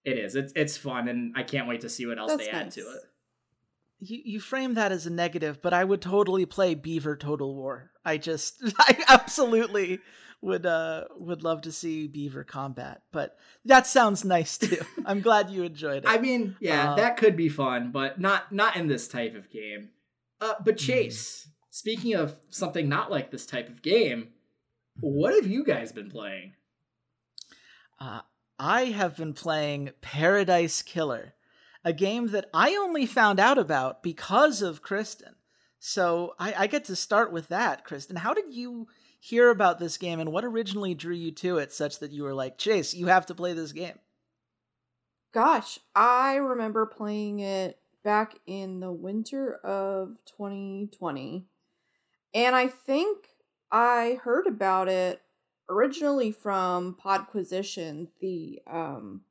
[0.03, 2.51] it is it's it's fun and i can't wait to see what else That's they
[2.51, 2.61] nice.
[2.63, 3.01] add to it
[3.99, 7.91] you, you frame that as a negative, but I would totally play Beaver Total War.
[8.07, 9.99] I just, I absolutely
[10.41, 14.77] would uh would love to see beaver combat but that sounds nice too.
[15.05, 16.09] I'm glad you enjoyed it.
[16.09, 19.49] I mean yeah uh, that could be fun but not not in this type of
[19.49, 19.89] game.
[20.39, 20.85] Uh but hmm.
[20.85, 24.29] chase speaking of something not like this type of game
[24.99, 26.53] what have you guys been playing?
[27.99, 28.21] Uh
[28.59, 31.33] i have been playing paradise killer
[31.83, 35.35] a game that i only found out about because of kristen
[35.79, 38.87] so I, I get to start with that kristen how did you
[39.19, 42.33] hear about this game and what originally drew you to it such that you were
[42.33, 43.99] like, Chase, you have to play this game?
[45.33, 51.45] Gosh, I remember playing it back in the winter of 2020.
[52.33, 53.27] And I think
[53.71, 55.21] I heard about it
[55.69, 59.21] originally from Podquisition, the um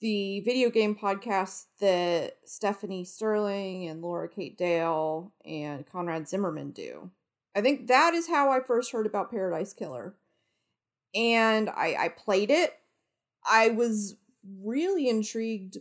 [0.00, 7.10] the video game podcast that Stephanie Sterling and Laura Kate Dale and Conrad Zimmerman do.
[7.54, 10.14] I think that is how I first heard about Paradise Killer.
[11.14, 12.74] And I, I played it.
[13.48, 14.16] I was
[14.62, 15.78] really intrigued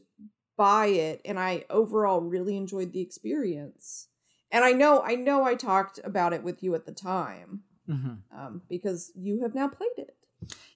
[0.57, 4.07] by it and I overall really enjoyed the experience.
[4.51, 7.61] And I know I know I talked about it with you at the time.
[7.89, 8.37] Mm-hmm.
[8.37, 10.15] Um, because you have now played it.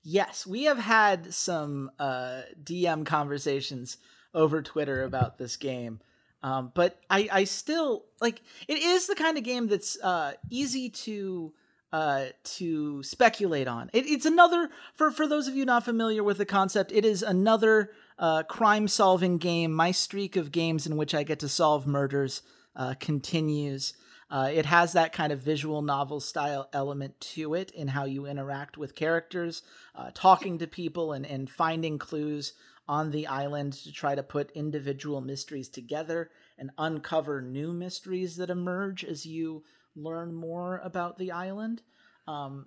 [0.03, 3.97] Yes, we have had some uh, DM conversations
[4.33, 5.99] over Twitter about this game.
[6.41, 10.89] Um, but I, I still like it is the kind of game that's uh, easy
[10.89, 11.53] to
[11.93, 13.89] uh, to speculate on.
[13.93, 16.91] It, it's another for for those of you not familiar with the concept.
[16.91, 19.71] It is another uh, crime solving game.
[19.71, 22.41] My streak of games in which I get to solve murders
[22.75, 23.93] uh, continues.
[24.33, 28.25] Uh, it has that kind of visual novel style element to it in how you
[28.25, 29.61] interact with characters,
[29.93, 32.53] uh, talking to people, and, and finding clues
[32.87, 38.49] on the island to try to put individual mysteries together and uncover new mysteries that
[38.49, 39.63] emerge as you
[39.95, 41.83] learn more about the island.
[42.27, 42.65] Um,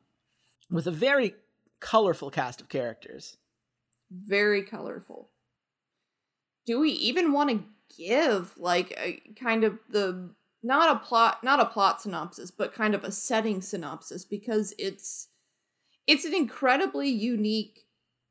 [0.70, 1.35] with a very
[1.81, 3.38] colorful cast of characters.
[4.09, 5.31] Very colorful.
[6.64, 7.64] Do we even want to
[7.98, 10.31] give like a kind of the
[10.66, 15.29] not a plot not a plot synopsis but kind of a setting synopsis because it's
[16.07, 17.87] it's an incredibly unique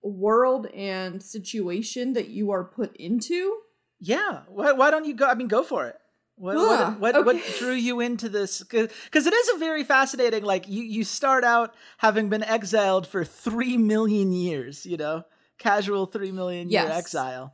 [0.05, 3.57] world and situation that you are put into.
[3.99, 4.41] Yeah.
[4.47, 5.27] Why, why don't you go?
[5.27, 5.97] I mean, go for it.
[6.37, 7.23] What what what, okay.
[7.23, 8.61] what, drew you into this?
[8.61, 10.43] Because it is a very fascinating.
[10.43, 14.85] Like you you start out having been exiled for three million years.
[14.85, 15.23] You know,
[15.57, 17.53] casual three million year exile.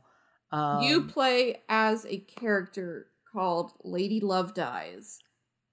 [0.50, 5.18] Um, you play as a character called Lady Love Dies,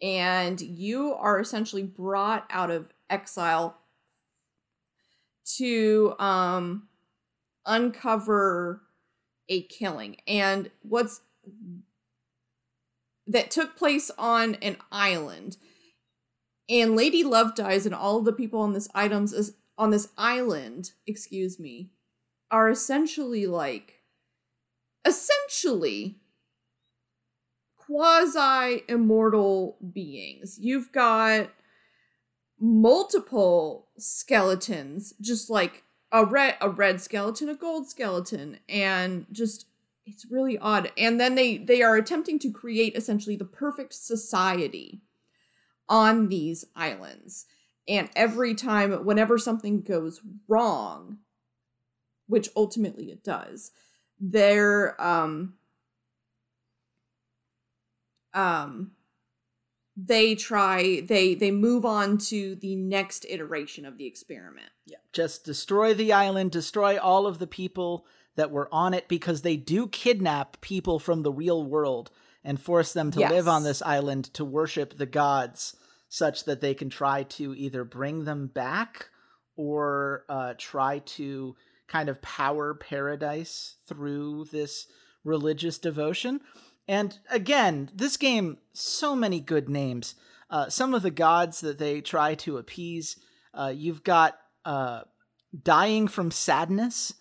[0.01, 3.77] and you are essentially brought out of exile
[5.57, 6.87] to um
[7.65, 8.81] uncover
[9.49, 10.17] a killing.
[10.27, 11.21] And what's
[13.29, 15.57] that took place on an island.
[16.67, 20.09] And lady love dies and all of the people on this items is on this
[20.17, 21.89] island excuse me
[22.51, 24.01] are essentially like
[25.05, 26.18] essentially
[27.89, 31.49] quasi immortal beings you've got
[32.59, 39.65] multiple skeletons, just like a red a red skeleton, a gold skeleton, and just
[40.05, 40.91] it's really odd.
[40.97, 45.01] And then they they are attempting to create essentially the perfect society
[45.87, 47.45] on these islands.
[47.87, 51.19] And every time whenever something goes wrong,
[52.27, 53.71] which ultimately it does.
[54.19, 55.55] They're um
[58.33, 58.91] um
[59.97, 64.69] they try they they move on to the next iteration of the experiment.
[64.85, 64.97] Yeah.
[65.11, 69.57] Just destroy the island, destroy all of the people that were on it because they
[69.57, 72.11] do kidnap people from the real world
[72.43, 73.31] and force them to Yes.
[73.31, 75.75] live on this island to worship the gods
[76.07, 79.09] such that they can try to either bring them back
[79.57, 81.55] or uh, try to
[81.87, 84.87] kind of power paradise through this
[85.25, 86.39] religious devotion.
[86.89, 90.15] And again, this game, so many good names.
[90.49, 93.15] Uh, some of the gods that they try to appease.
[93.53, 95.01] Uh, you've got uh,
[95.63, 97.13] dying from sadness,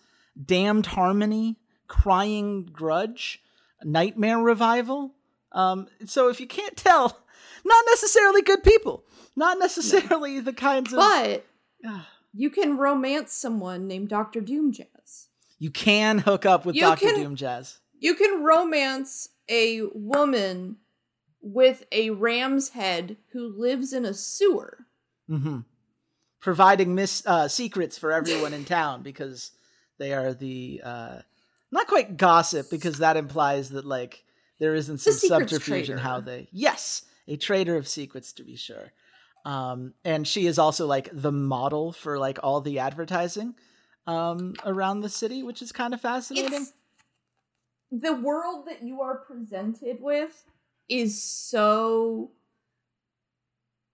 [0.42, 3.42] damned harmony, crying grudge,
[3.84, 5.14] nightmare revival.
[5.52, 7.20] Um, so if you can't tell,
[7.64, 9.04] not necessarily good people,
[9.36, 10.98] not necessarily the kinds of.
[10.98, 11.44] But
[11.86, 12.08] Ah.
[12.32, 14.40] you can romance someone named Dr.
[14.40, 15.28] Doom Jazz.
[15.58, 17.78] you can hook up with You Doctor can- Doom Jazz.
[18.00, 20.76] You can romance a woman
[21.40, 24.86] with a ram's head who lives in a sewer.
[25.26, 25.60] hmm
[26.40, 29.50] Providing mis- uh, secrets for everyone in town because
[29.98, 31.18] they are the uh,
[31.72, 34.24] not quite gossip because that implies that like
[34.60, 38.92] there isn't some subterfuge in how they yes a trader of secrets to be sure.
[39.44, 43.54] Um, and she is also like the model for like all the advertising
[44.06, 46.52] um, around the city, which is kind of fascinating.
[46.52, 46.72] It's
[47.90, 50.44] the world that you are presented with
[50.88, 52.30] is so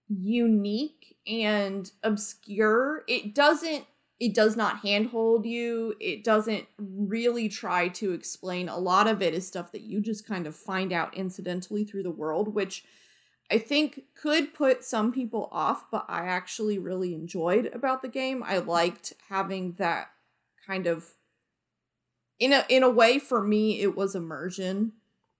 [0.08, 3.04] unique and obscure.
[3.08, 3.86] It doesn't
[4.20, 5.94] it does not handhold you.
[6.00, 8.68] It doesn't really try to explain.
[8.68, 12.04] A lot of it is stuff that you just kind of find out incidentally through
[12.04, 12.84] the world, which
[13.50, 18.42] I think could put some people off, but I actually really enjoyed about the game.
[18.42, 20.10] I liked having that
[20.64, 21.10] kind of
[22.38, 24.92] in a in a way for me it was immersion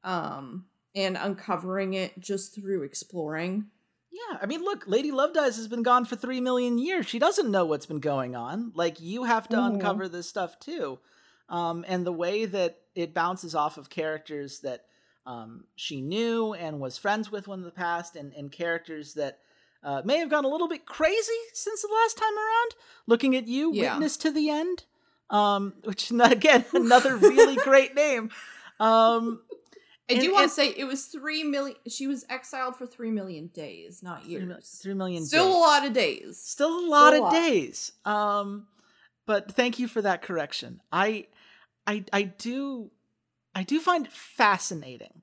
[0.02, 3.66] um and uncovering it just through exploring.
[4.12, 7.06] Yeah, I mean, look, Lady Love Dies has been gone for three million years.
[7.06, 8.70] She doesn't know what's been going on.
[8.76, 9.74] Like, you have to Mhm.
[9.74, 11.00] uncover this stuff too.
[11.48, 14.84] Um, and the way that it bounces off of characters that
[15.26, 19.40] um, she knew and was friends with in the past, and, and characters that
[19.82, 22.74] uh, may have gone a little bit crazy since the last time around.
[23.08, 23.94] Looking at you, Yeah.
[23.94, 24.84] Witness to the End,
[25.30, 28.30] um, which again another really great name.
[28.80, 29.40] Um,
[30.10, 33.10] I And- do want to say it was 3 million she was exiled for 3
[33.10, 34.80] million days, not three, years.
[34.82, 35.24] three million.
[35.24, 35.54] Still days.
[35.54, 36.38] a lot of days.
[36.40, 37.32] still a lot a of lot.
[37.32, 38.66] days um
[39.26, 41.26] but thank you for that correction i
[41.86, 42.90] i i do
[43.54, 45.22] i do find it fascinating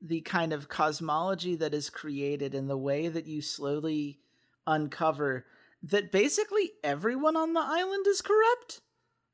[0.00, 4.18] the kind of cosmology that is created and the way that you slowly
[4.66, 5.44] uncover
[5.82, 8.80] that basically everyone on the island is corrupt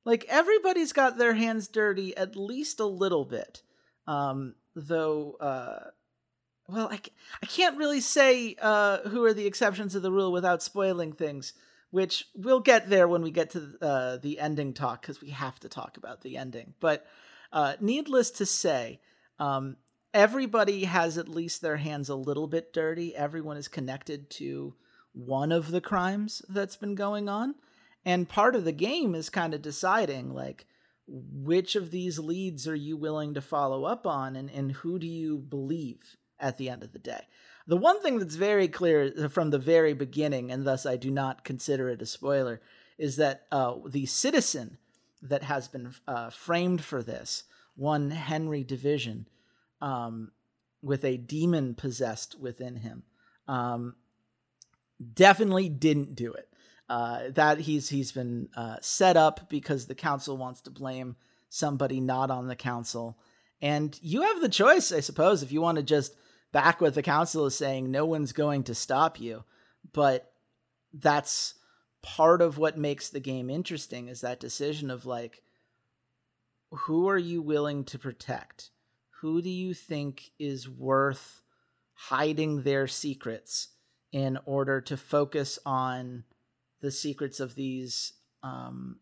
[0.09, 3.63] like everybody's got their hands dirty at least a little bit
[4.07, 5.91] um though uh
[6.69, 7.01] well, I,
[7.43, 11.55] I can't really say uh, who are the exceptions to the rule without spoiling things,
[11.91, 15.59] which we'll get there when we get to uh, the ending talk because we have
[15.61, 16.75] to talk about the ending.
[16.79, 17.07] But
[17.53, 19.01] uh, needless to say,
[19.39, 19.77] um,
[20.13, 23.17] everybody has at least their hands a little bit dirty.
[23.17, 24.75] Everyone is connected to
[25.15, 27.55] one of the crimes that's been going on.
[28.09, 30.65] And part of the game is kind of deciding, like,
[31.07, 35.07] which of these leads are you willing to follow up on and, and who do
[35.07, 37.27] you believe at the end of the day.
[37.67, 41.45] The one thing that's very clear from the very beginning, and thus I do not
[41.45, 42.63] consider it a spoiler,
[42.97, 44.79] is that uh, the citizen
[45.21, 47.45] that has been uh, framed for this,
[47.77, 49.29] one Henry Division,
[49.83, 50.33] um,
[50.81, 53.03] with a demon possessed within him,
[53.47, 53.97] um,
[55.13, 56.48] definitely didn't do it.
[56.89, 61.17] Uh, that he's he's been uh, set up because the council wants to blame
[61.51, 63.19] somebody not on the council,
[63.61, 66.15] and you have the choice, I suppose, if you want to just
[66.53, 67.91] back what the council is saying.
[67.91, 69.45] No one's going to stop you,
[69.93, 70.33] but
[70.93, 71.55] that's
[72.03, 75.43] part of what makes the game interesting is that decision of like
[76.71, 78.71] who are you willing to protect
[79.21, 81.43] who do you think is worth
[81.95, 83.69] hiding their secrets
[84.13, 86.23] in order to focus on
[86.81, 88.13] the secrets of these
[88.43, 88.99] um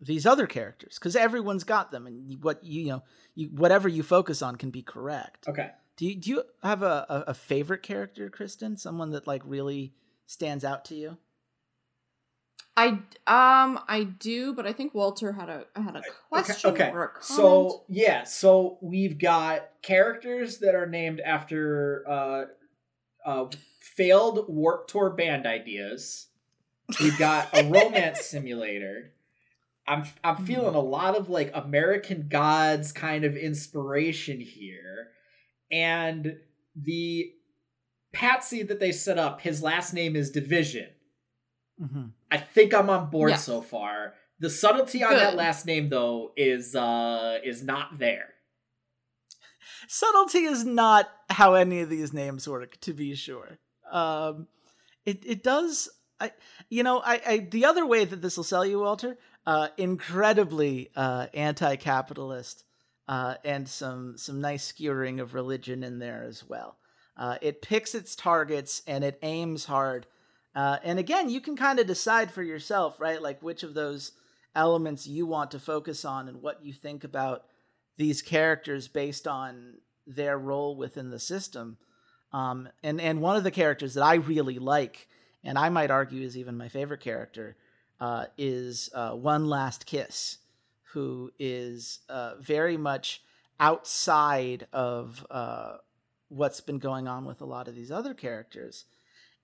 [0.00, 3.02] these other characters because everyone's got them and what you, you know
[3.34, 5.70] you whatever you focus on can be correct Okay.
[5.96, 9.94] do you, do you have a, a, a favorite character kristen someone that like really
[10.26, 11.16] stands out to you
[12.76, 12.88] I
[13.26, 16.90] um I do, but I think Walter had a had a question okay.
[16.90, 17.24] or a comment.
[17.24, 22.44] So yeah, so we've got characters that are named after uh,
[23.24, 23.46] uh,
[23.80, 26.26] failed Warped Tour band ideas.
[27.00, 29.12] We've got a romance simulator.
[29.86, 30.44] I'm I'm Hmm.
[30.44, 35.08] feeling a lot of like American Gods kind of inspiration here,
[35.70, 36.38] and
[36.76, 37.32] the
[38.12, 39.40] Patsy that they set up.
[39.40, 40.88] His last name is Division.
[41.78, 43.36] hmm I think I'm on board Yeah.
[43.36, 44.14] so far.
[44.40, 48.34] The subtlety on that last name though is uh is not there.
[49.88, 53.58] Subtlety is not how any of these names work, to be sure.
[53.90, 54.48] Um,
[55.04, 55.88] it it does.
[56.24, 56.32] I
[56.68, 59.16] you know I, I the other way that this will sell you, Walter,
[59.46, 62.64] uh, incredibly uh, anti-capitalist,
[63.08, 66.76] uh, and some some nice skewering of religion in there as well.
[67.16, 70.06] Uh, it picks its targets and it aims hard.
[70.54, 73.20] Uh, and again, you can kind of decide for yourself, right?
[73.22, 74.12] Like which of those
[74.54, 77.44] elements you want to focus on and what you think about
[77.96, 79.74] these characters based on
[80.06, 81.76] their role within the system.
[82.32, 85.08] Um, and and one of the characters that I really like,
[85.44, 87.56] and I might argue is even my favorite character,
[88.00, 90.38] uh, is uh, One Last Kiss,
[90.92, 93.22] who is uh, very much
[93.60, 95.76] outside of uh,
[96.28, 98.86] what's been going on with a lot of these other characters,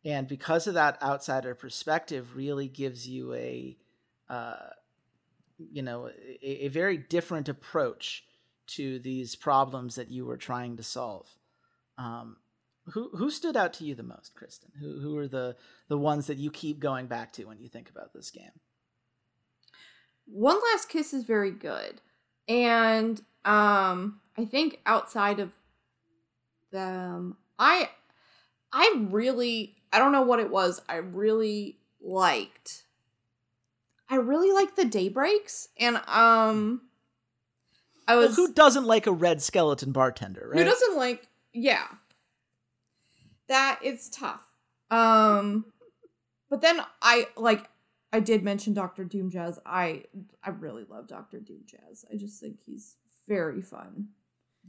[0.05, 3.76] and because of that outsider perspective, really gives you a
[4.28, 4.70] uh,
[5.59, 6.09] you know
[6.42, 8.24] a, a very different approach
[8.66, 11.28] to these problems that you were trying to solve.
[11.98, 12.36] Um,
[12.93, 14.70] who who stood out to you the most, Kristen?
[14.80, 15.57] Who who are the
[15.88, 18.51] the ones that you keep going back to when you think about this game?
[20.26, 22.01] One Last Kiss is very good.
[22.49, 25.51] And um I think outside of
[26.72, 27.91] them I
[28.72, 30.80] I really I don't know what it was.
[30.88, 32.84] I really liked
[34.09, 36.82] I really liked the daybreaks and um
[38.09, 40.59] I Well, was who doesn't like a red skeleton bartender, right?
[40.59, 41.86] who doesn't like yeah.
[43.51, 44.42] That it's tough.
[44.90, 45.66] Um
[46.48, 47.68] but then I like
[48.12, 49.59] I did mention Doctor Doom Jazz.
[49.66, 50.05] I
[50.42, 52.05] I really love Doctor Doom Jazz.
[52.11, 52.96] I just think he's
[53.28, 54.09] very fun.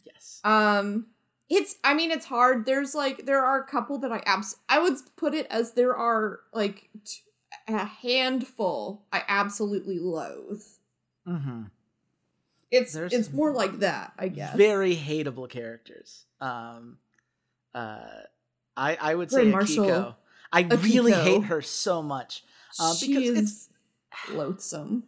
[0.03, 0.41] yes.
[0.43, 1.07] Um
[1.49, 2.65] it's I mean it's hard.
[2.65, 5.95] There's like there are a couple that I abs I would put it as there
[5.95, 7.21] are like t-
[7.67, 10.63] a handful I absolutely loathe.
[11.27, 11.63] Mm-hmm.
[12.71, 14.55] It's There's it's more like that, I guess.
[14.55, 16.25] Very hateable characters.
[16.39, 16.97] Um,
[17.75, 18.21] uh,
[18.89, 19.85] I I would say Marshall.
[19.85, 20.15] Akiko.
[20.53, 22.43] I really hate her so much.
[22.79, 23.69] Uh, she because is it's-
[24.35, 25.03] loathsome.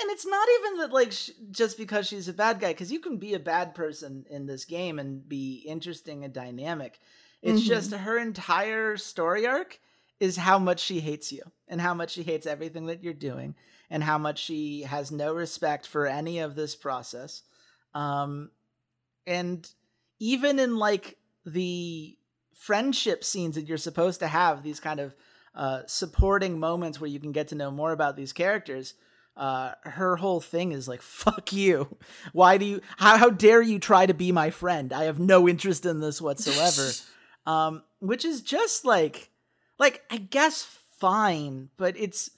[0.00, 3.00] and it's not even that like sh- just because she's a bad guy because you
[3.00, 6.98] can be a bad person in this game and be interesting and dynamic
[7.42, 7.66] it's Mhm.
[7.66, 9.80] just her entire story arc
[10.20, 13.54] is how much she hates you and how much she hates everything that you're doing
[13.90, 17.42] and how much she has no respect for any of this process
[17.94, 18.50] um
[19.26, 19.70] and
[20.20, 22.16] even in like the
[22.54, 25.14] friendship scenes that you're supposed to have these kind of
[25.54, 28.94] uh, supporting moments where you can get to know more about these characters
[29.36, 31.96] uh, her whole thing is like fuck you.
[32.32, 34.92] Why do you how, how dare you try to be my friend?
[34.92, 36.90] I have no interest in this whatsoever.
[37.46, 39.28] Um which is just like
[39.78, 40.62] like i guess
[40.98, 42.30] fine but it's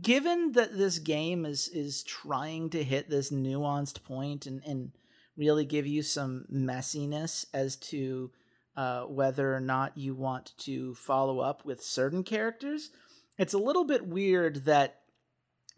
[0.00, 4.92] given that this game is is trying to hit this nuanced point and and
[5.36, 8.30] really give you some messiness as to
[8.76, 12.90] uh, whether or not you want to follow up with certain characters.
[13.38, 15.00] It's a little bit weird that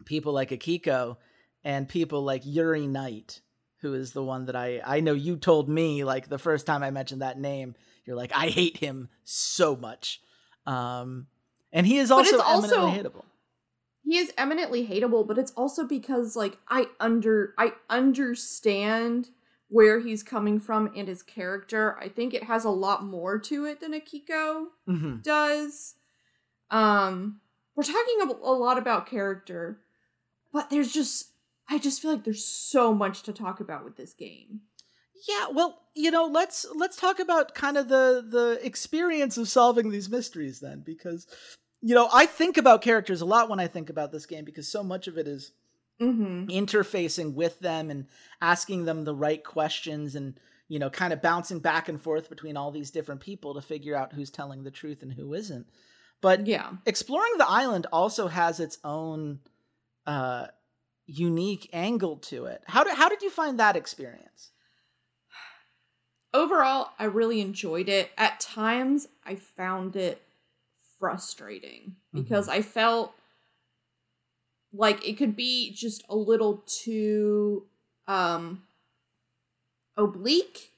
[0.05, 1.17] people like akiko
[1.63, 3.41] and people like Yuri Night
[3.81, 6.83] who is the one that i i know you told me like the first time
[6.83, 7.73] i mentioned that name
[8.03, 10.19] you're like i hate him so much.
[10.65, 11.27] Um
[11.71, 13.25] and he is also eminently hateable.
[14.03, 19.29] He is eminently hateable, but it's also because like I under I understand
[19.69, 21.97] where he's coming from and his character.
[21.99, 25.95] I think it has a lot more to it than Akiko hmm does.
[26.69, 27.41] Um
[27.75, 29.79] we're talking a, a lot about character,
[30.51, 31.31] but there's just
[31.69, 34.61] I just feel like there's so much to talk about with this game.
[35.27, 39.89] Yeah, well, you know, let's let's talk about kind of the the experience of solving
[39.89, 41.27] these mysteries then because
[41.81, 44.67] you know, I think about characters a lot when I think about this game because
[44.67, 45.53] so much of it is
[46.01, 46.45] Mm-hmm.
[46.45, 48.07] interfacing with them and
[48.41, 50.39] asking them the right questions and
[50.71, 53.95] you know, kind of bouncing back and forth between all these different people to figure
[53.95, 55.67] out who's telling the truth and who isn't.
[56.21, 56.73] But Yeah.
[56.85, 59.39] exploring the island also has its own
[60.05, 60.47] uh
[61.07, 62.61] unique angle to it.
[62.67, 64.51] How did how did you find that experience?
[66.33, 70.21] overall i really enjoyed it at times i found it
[70.99, 73.13] frustrating because i felt
[74.73, 77.65] like it could be just a little too
[78.07, 78.63] um
[79.97, 80.71] oblique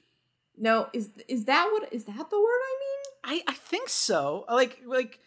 [0.56, 2.88] no is is that what is that the word i mean
[3.24, 4.44] I, I think so.
[4.50, 5.20] Like like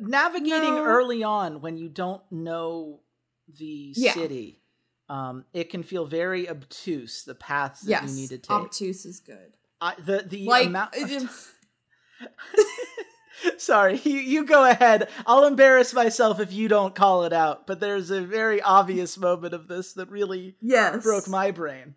[0.00, 0.84] navigating No.
[0.84, 3.00] early on when you don't know
[3.58, 4.12] the Yeah.
[4.12, 4.60] city,
[5.08, 8.50] um, it can feel very obtuse the paths that yes, you need to take.
[8.56, 9.52] obtuse is good.
[9.80, 10.94] I, the the Like amount.
[10.96, 11.48] is-
[13.58, 15.08] Sorry, you, you go ahead.
[15.26, 17.66] I'll embarrass myself if you don't call it out.
[17.66, 21.94] But there's a very obvious moment of this that really yes, broke my brain.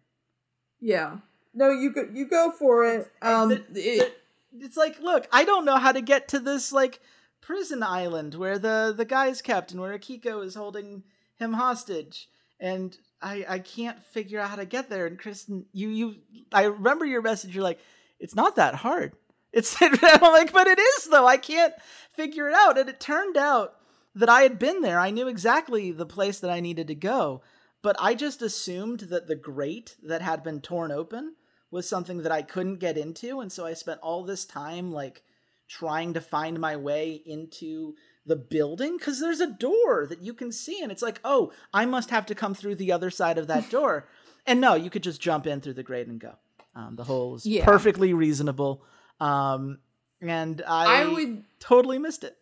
[0.80, 1.18] Yeah.
[1.54, 2.04] No, you go.
[2.12, 3.12] You go for it.
[3.22, 4.20] Um, the- it-
[4.60, 7.00] It's like, look, I don't know how to get to this like
[7.42, 11.04] prison island where the the guy's kept and where Akiko is holding
[11.36, 12.30] him hostage,
[12.60, 15.08] and I I can't figure out how to get there.
[15.08, 16.16] And Kristen, you you
[16.52, 17.56] I remember your message.
[17.56, 17.80] You're like,
[18.20, 19.14] it's not that hard.
[19.54, 19.92] It's I'm
[20.22, 21.26] like, but it is though.
[21.28, 21.74] I can't
[22.12, 22.78] figure it out.
[22.78, 23.76] And it turned out
[24.16, 25.00] that I had been there.
[25.00, 27.42] I knew exactly the place that I needed to go.
[27.82, 31.36] But I just assumed that the grate that had been torn open
[31.70, 35.24] was something that I couldn't get into, and so I spent all this time like
[35.68, 37.96] trying to find my way into
[38.26, 41.86] the building because there's a door that you can see, and it's like, oh, I
[41.86, 44.08] must have to come through the other side of that door.
[44.46, 46.36] and no, you could just jump in through the grate and go.
[46.76, 47.66] Um, the hole is Yeah.
[47.66, 48.84] perfectly reasonable,
[49.20, 49.80] um,
[50.22, 51.44] and I, I would.
[51.60, 52.38] totally missed it.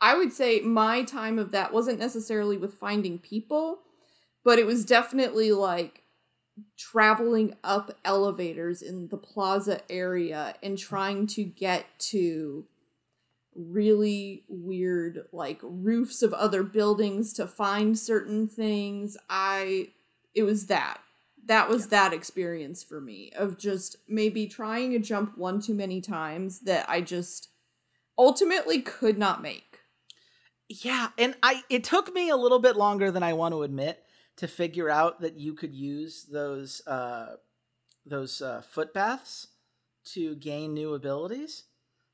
[0.00, 3.80] I would say my time of that wasn't necessarily with finding people,
[4.44, 6.02] but it was definitely like
[6.78, 12.66] traveling up elevators in the plaza area and trying to get to
[13.54, 19.16] really weird like roofs of other buildings to find certain things.
[19.30, 19.88] I
[20.34, 21.00] it was that.
[21.46, 26.00] That was that experience for me of just maybe trying a jump one too many
[26.00, 27.48] times that I just
[28.18, 29.80] ultimately could not make.
[30.68, 34.02] Yeah, and I it took me a little bit longer than I want to admit
[34.36, 37.36] to figure out that you could use those uh
[38.04, 39.48] those uh foot baths
[40.06, 41.64] to gain new abilities.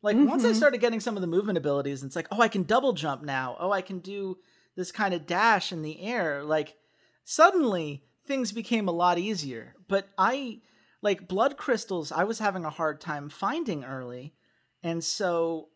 [0.03, 0.55] Like once I Mhm.
[0.57, 3.57] started getting some of the movement abilities, it's like, oh, I can double jump now.
[3.61, 4.39] Oh, I can do
[4.74, 6.43] this kind of dash in the air.
[6.45, 6.76] Like
[7.24, 9.75] suddenly things became a lot easier.
[9.89, 10.61] But I
[11.01, 14.35] like blood crystals, I was having a hard time finding early.
[14.83, 15.68] And so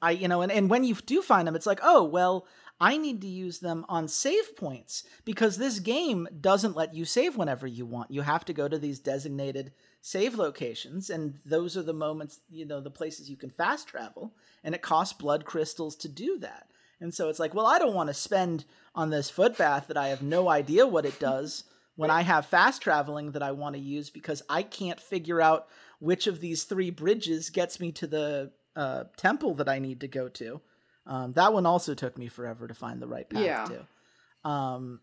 [0.00, 2.46] I, you know, and, and when you do find them, it's like, oh, well,
[2.80, 7.36] I need to use them on save points because this game doesn't let you save
[7.36, 8.12] whenever you want.
[8.12, 12.64] You have to go to these designated save locations, and those are the moments, you
[12.64, 14.32] know, the places you can fast travel,
[14.62, 16.70] and it costs blood crystals to do that.
[17.00, 19.96] And so it's like, well, I don't want to spend on this foot bath that
[19.96, 21.64] I have no idea what it does
[21.98, 25.66] when I have fast traveling that I want to use because I can't figure out
[25.98, 30.08] which of these three bridges gets me to the uh, temple that I need to
[30.08, 30.60] go to.
[31.06, 33.64] Um, that one also took me forever to find the right path Yeah.
[33.64, 34.48] to.
[34.48, 35.00] Um,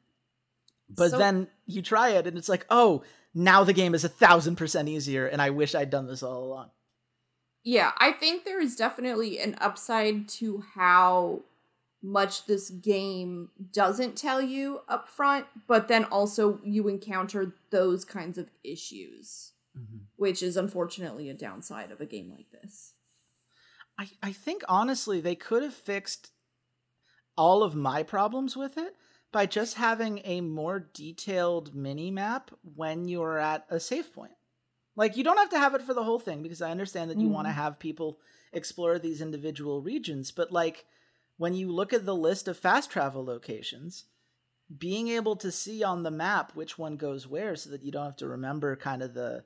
[0.90, 4.10] but So- then you try it and it's like, oh, now the game is a
[4.10, 6.72] thousand percent easier, and I wish I'd done this all along.
[7.66, 11.42] Yeah, I think there is definitely an upside to how
[12.06, 18.38] much this game doesn't tell you up front, but then also you encounter those kinds
[18.38, 19.98] of issues, mm-hmm.
[20.16, 22.94] which is unfortunately a downside of a game like this.
[23.98, 26.32] I, I think honestly they could have fixed
[27.36, 28.96] all of my problems with it
[29.32, 34.32] by just having a more detailed mini map when you're at a save point.
[34.96, 37.20] Like you don't have to have it for the whole thing because I understand that
[37.20, 37.62] you want to mm-hmm.
[37.62, 38.20] have people
[38.54, 40.86] explore these individual regions, but like
[41.38, 44.06] when you look at the list of fast travel locations,
[44.78, 48.06] being able to see on the map which one goes where so that you don't
[48.06, 49.44] have to remember kind of the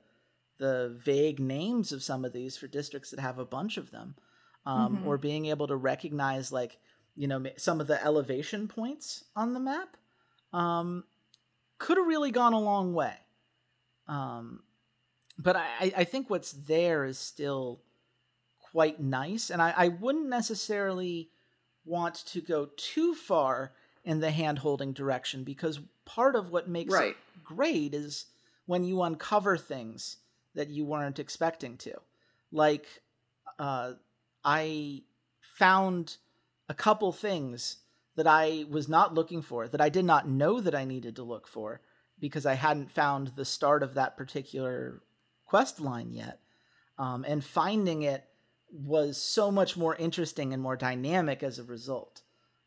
[0.58, 4.14] the vague names of some of these for districts that have a bunch of them
[4.66, 5.06] um, Mhm.
[5.06, 6.78] or being able to recognize like
[7.16, 9.96] you know some of the elevation points on the map
[10.52, 11.04] um,
[11.78, 13.14] could have really gone a long way
[14.06, 14.62] um,
[15.38, 17.80] but I, I- I think what's there is still
[18.72, 21.30] quite nice and I, I wouldn't necessarily
[21.90, 23.72] want to go too far
[24.04, 27.10] in the hand holding direction because part of what makes Right.
[27.10, 28.26] it great is
[28.66, 30.16] when you uncover things
[30.54, 31.92] that you weren't expecting to
[32.52, 32.86] like
[33.58, 33.92] uh,
[34.44, 35.02] I
[35.56, 36.16] found
[36.68, 37.78] a couple things
[38.16, 41.22] that I was not looking for, that I did not know that I needed to
[41.22, 41.80] look for
[42.18, 45.02] because I hadn't found the start of that particular
[45.46, 46.40] quest line yet.
[46.98, 48.24] Um, and finding it
[48.72, 52.22] was so much more interesting and more dynamic as a result.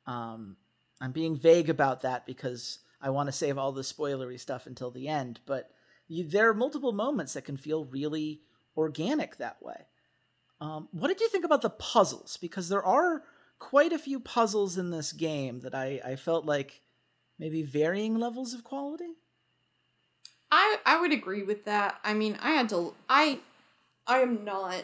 [0.06, 0.58] Um,
[1.02, 4.92] I'm being vague about that because I want to save all the spoilery stuff until
[4.92, 5.72] the end, but
[6.08, 8.42] you, there are multiple moments that can feel really
[8.76, 9.86] organic that way.
[10.62, 12.38] Um, what did you think about the puzzles?
[12.38, 13.24] Because there are
[13.60, 16.82] quite a few puzzles in this game that I, I felt like
[17.40, 19.16] maybe varying levels of quality.
[20.52, 22.00] I I would agree with that.
[22.04, 23.40] I mean, I had to I
[24.06, 24.84] I am not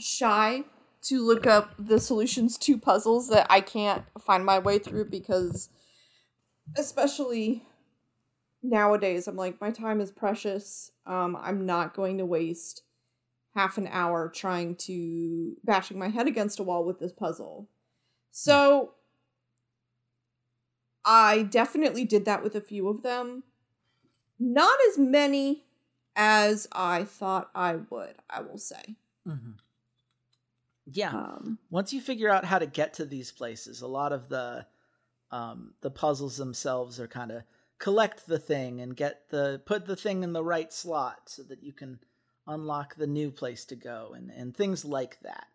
[0.00, 0.64] shy
[1.02, 5.70] to look up the solutions to puzzles that I can't find my way through because
[6.76, 7.64] especially
[8.62, 10.92] nowadays i'm like my time is precious.
[11.06, 12.82] Um i'm not going to waste
[13.54, 17.68] half an hour trying to bashing my head against a wall with this puzzle.
[18.30, 18.92] So
[21.04, 23.44] i definitely did that with a few of them.
[24.38, 25.64] Not as many
[26.14, 28.96] as i thought i would i will say.
[29.26, 29.52] Mm-hmm.
[30.92, 31.10] Yeah.
[31.10, 34.66] um Once you figure out how to get to these places, a lot of the
[35.32, 37.42] um, the puzzles themselves are kind of
[37.78, 41.62] collect the thing and get the put the thing in the right slot so that
[41.62, 42.00] you can
[42.46, 45.46] unlock the new place to go and and things like that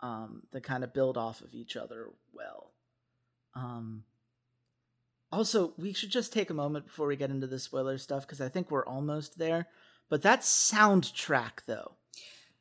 [0.00, 2.72] um, that kind of build off of each other well.
[3.54, 4.04] Um,
[5.32, 8.40] also, we should just take a moment before we get into the spoiler stuff because
[8.40, 9.68] I think we're almost there.
[10.08, 11.92] But that soundtrack, though,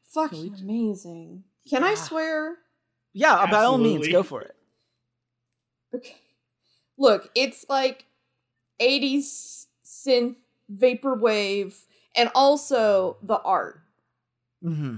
[0.04, 2.58] fucking we- amazing can i swear
[3.14, 4.56] yeah, by all means, go for it.
[5.94, 6.16] Okay.
[6.98, 8.06] Look, it's like
[8.80, 10.36] 80s synth
[10.74, 11.84] vaporwave
[12.16, 13.82] and also the art.
[14.62, 14.98] hmm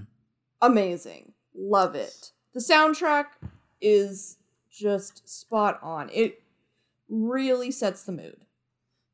[0.62, 1.34] Amazing.
[1.56, 2.32] Love it.
[2.54, 3.28] The soundtrack
[3.80, 4.38] is
[4.70, 6.10] just spot on.
[6.14, 6.44] It
[7.10, 8.46] really sets the mood.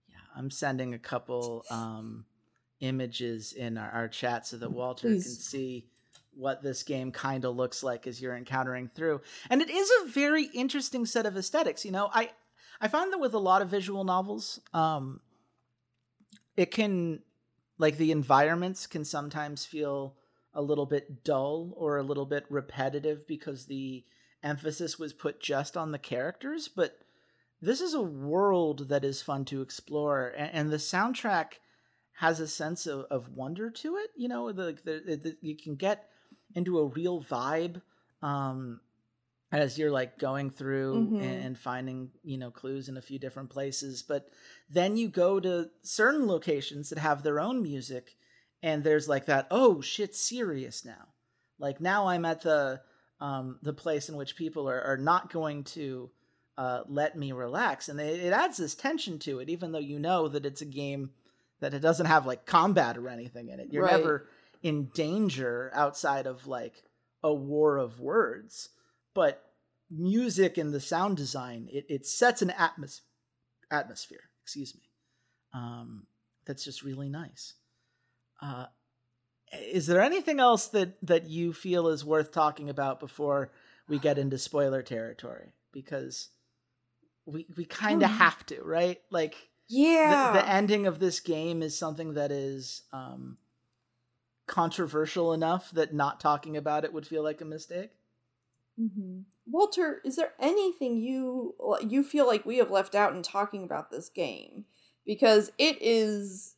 [0.10, 2.26] Yeah, I'm sending a couple um,
[2.80, 5.24] images in our, our chat so that Walter Please.
[5.24, 5.88] can see
[6.38, 9.21] what this game kind of looks like as you're encountering through.
[9.49, 11.83] And it is a very interesting set of aesthetics.
[11.83, 12.29] You know, I
[12.79, 15.19] I find that with a lot of visual novels, um,
[16.55, 17.21] it can
[17.77, 20.15] like the environments can sometimes feel
[20.53, 24.03] a little bit dull or a little bit repetitive because the
[24.43, 26.99] emphasis was put just on the characters, but
[27.61, 31.53] this is a world that is fun to explore and, and the soundtrack
[32.13, 35.75] has a sense of, of wonder to it you know the, the, the, you can
[35.75, 36.09] get
[36.55, 37.81] into a real vibe
[38.21, 38.79] um,
[39.51, 41.21] as you're like going through Mhm.
[41.21, 44.29] and, and finding you know clues in a few different places but
[44.69, 48.15] then you go to certain locations that have their own music
[48.61, 51.07] and there's like that oh shit serious now
[51.59, 52.81] like now i'm at the
[53.19, 56.11] um, the place in which people are, are not going to
[56.57, 59.97] uh, let me relax and it, it adds this tension to it even though you
[59.99, 61.11] know that it's a game
[61.61, 63.91] that it doesn't have like combat or anything in it you're Right.
[63.91, 64.27] never
[64.64, 66.84] in danger outside of like
[67.24, 68.70] a war of words
[69.14, 69.43] but
[69.89, 73.01] music and the sound design it, it sets an atmos-
[73.72, 74.82] atmosphere excuse me
[75.53, 76.05] um,
[76.45, 77.53] that's just really nice
[78.41, 78.66] uh,
[79.72, 83.51] is there anything else that that you feel is worth talking about before
[83.88, 86.30] we get into spoiler territory because
[87.26, 88.18] we we kind of Hmm.
[88.18, 89.36] have to right like
[89.70, 90.32] Yeah.
[90.34, 93.38] the, the ending of this game is something that is um,
[94.47, 97.91] controversial enough that not talking about it would feel like a mistake.
[98.79, 99.25] Mhm.
[99.45, 103.91] Walter, is there anything you you feel like we have left out in talking about
[103.91, 104.65] this game?
[105.05, 106.55] Because it is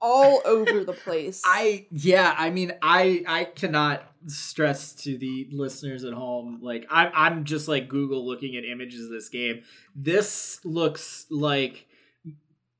[0.00, 1.42] all over the place.
[1.44, 7.10] I yeah, I mean, I I cannot stress to the listeners at home like I'm
[7.14, 9.62] I'm just like Google looking at images of this game.
[9.94, 11.86] This looks like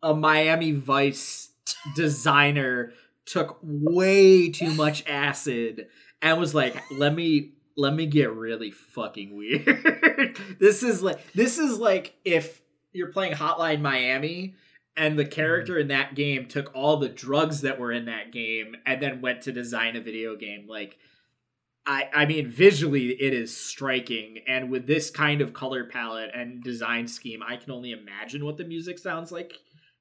[0.02, 1.50] a Miami Vice
[1.94, 2.92] designer
[3.30, 5.86] took way too much acid
[6.20, 11.58] and was like, "Let me let me get really fucking weird." this is like this
[11.58, 12.60] is like if
[12.92, 14.54] you're playing Hotline Miami
[14.96, 18.74] and the character in that game took all the drugs that were in that game
[18.84, 20.98] and then went to design a video game like
[21.86, 26.62] I, I mean visually it is striking and with this kind of color palette and
[26.62, 29.54] design scheme i can only imagine what the music sounds like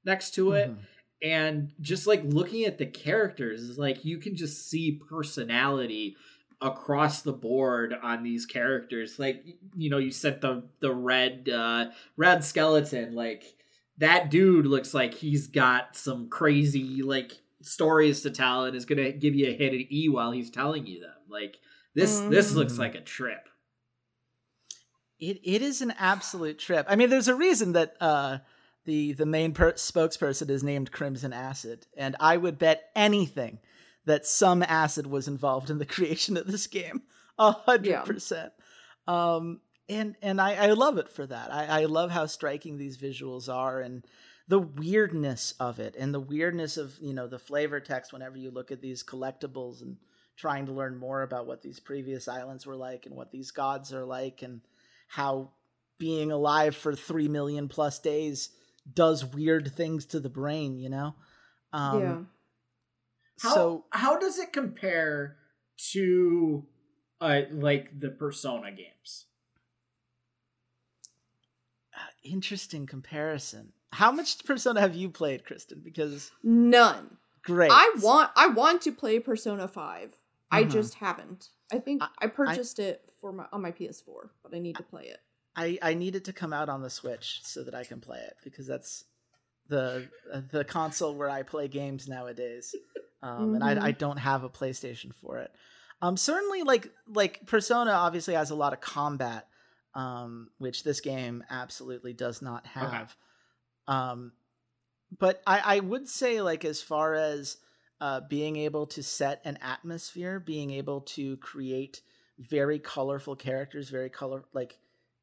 [0.04, 0.78] next to it Mhm.
[1.22, 6.16] And just like looking at the characters is like you can just see personality
[6.62, 9.44] across the board on these characters like
[9.76, 13.56] you know you said the the red uh red skeleton like
[13.98, 19.10] that dude looks like he's got some crazy like stories to tell and is gonna
[19.12, 21.58] give you a hit at e while he's telling you them like
[21.94, 22.78] this this looks Mhm.
[22.78, 23.48] like a trip
[25.18, 26.86] It it is an absolute trip.
[26.88, 28.38] I mean, there's a reason that uh,
[28.84, 33.58] the the main per- spokesperson is named Crimson Acid, and I would bet anything
[34.06, 37.02] that some acid was involved in the creation of this game.
[37.38, 38.52] A hundred percent.
[39.06, 41.52] Um, and and I, I love it for that.
[41.52, 44.04] I, I love how striking these visuals are, and
[44.48, 48.12] the weirdness of it, and the weirdness of you know the flavor text.
[48.12, 49.96] Whenever you look at these collectibles and
[50.36, 53.92] trying to learn more about what these previous islands were like and what these gods
[53.92, 54.60] are like, and
[55.08, 55.50] how
[55.98, 58.50] being alive for three million plus days
[58.94, 60.78] does weird things to the brain.
[60.78, 61.14] You know.
[61.72, 62.18] Um, yeah.
[63.40, 65.36] How So how does it compare
[65.92, 66.64] to
[67.20, 69.26] uh like the Persona games?
[72.22, 73.72] interesting comparison.
[73.92, 75.80] How much Persona have you played, Kristen?
[75.84, 77.16] Because none.
[77.42, 77.70] Great.
[77.72, 80.14] I want I want to play Persona 5.
[80.50, 80.70] I mm-hmm.
[80.70, 81.48] just haven't.
[81.72, 84.76] I think I, I purchased I, it for my on my PS4, but I need
[84.76, 85.18] to play it.
[85.60, 88.18] I I need it to come out on the Switch so that I can play
[88.18, 89.04] it because that's
[89.68, 92.74] the uh, the console where I play games nowadays.
[93.22, 93.54] Um, mm-hmm.
[93.56, 93.98] and I I mm-hmm.
[93.98, 95.50] don't have a PlayStation for it.
[96.00, 99.46] Um certainly like like Persona obviously has a lot of combat
[99.94, 102.94] um which this game absolutely does not have.
[102.94, 103.98] Okay.
[103.98, 104.32] Um
[105.18, 107.58] but I I would say like as far as
[108.00, 112.00] uh, being able to set an atmosphere, being able to create
[112.38, 114.78] very colorful characters, very color like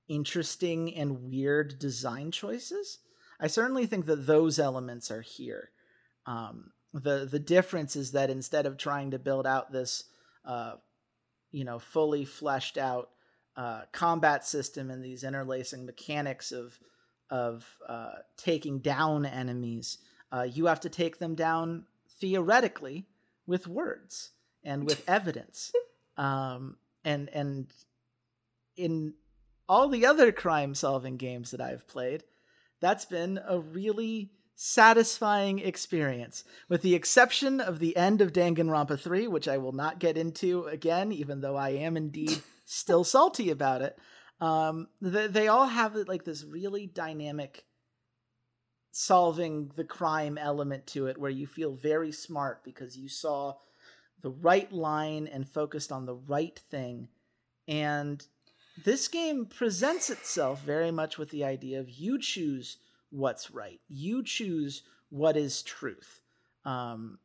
[0.08, 3.00] interesting and weird design choices.
[3.40, 5.72] I certainly think that those elements are here.
[6.26, 10.06] Um, the the difference is that instead of trying to build out this,
[10.46, 10.76] uh,
[11.52, 13.10] you know, fully fleshed out
[13.56, 16.80] uh, combat system and these interlacing mechanics of
[17.30, 19.98] of uh, taking down enemies,
[20.32, 21.86] uh, you have to take them down
[22.20, 23.06] theoretically
[23.46, 24.32] with words
[24.64, 25.72] and with evidence.
[26.18, 27.68] Um, and and
[28.76, 29.14] in
[29.68, 32.24] all the other crime solving games that I've played,
[32.80, 39.28] that's been a really satisfying experience, with the exception of the end of Danganronpa 3,
[39.28, 43.82] which I will not get into again, even though I am indeed still salty about
[43.82, 43.98] it.
[44.40, 47.66] Um, they, they all have like this really dynamic
[48.92, 53.54] solving the crime element to it where you feel very smart because you saw
[54.22, 57.10] the right line and focused on the right thing.
[57.68, 58.26] And
[58.84, 62.78] this game presents itself very much with the idea of you choose
[63.10, 66.22] what's right, you choose what is truth.
[66.66, 67.20] Um,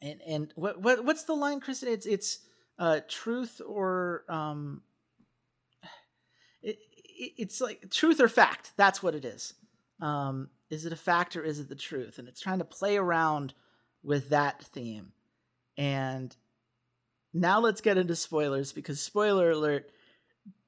[0.00, 1.88] and and what what what's the line, Kristen?
[1.88, 2.40] It's it's
[2.78, 4.82] uh, truth or um,
[6.62, 6.78] it,
[7.14, 8.72] it, it's like truth or fact.
[8.76, 9.54] That's what it is.
[10.00, 12.18] Um, is it a fact or is it the truth?
[12.18, 13.54] And it's trying to play around
[14.02, 15.12] with that theme.
[15.76, 16.34] And
[17.32, 19.92] now let's get into spoilers because spoiler alert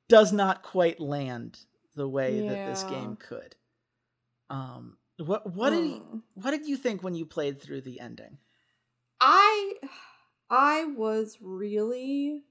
[0.08, 1.58] does not quite land
[1.96, 2.50] the way yeah.
[2.50, 3.56] that this game could.
[4.50, 5.76] Um, what what mm.
[5.76, 6.18] did you, hmm.
[6.34, 8.38] what did you think when you played through the ending?
[9.20, 9.74] I
[10.50, 12.42] I was really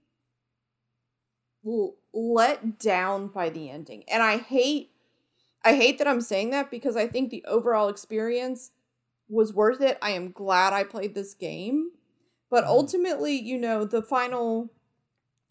[2.14, 4.91] let down by the ending, and I hate
[5.64, 8.72] I hate that I'm saying that because I think the overall experience
[9.30, 9.97] was worth it.
[10.01, 11.91] I am glad I played this game.
[12.49, 12.72] But mm-hmm.
[12.72, 14.70] ultimately, you know, the final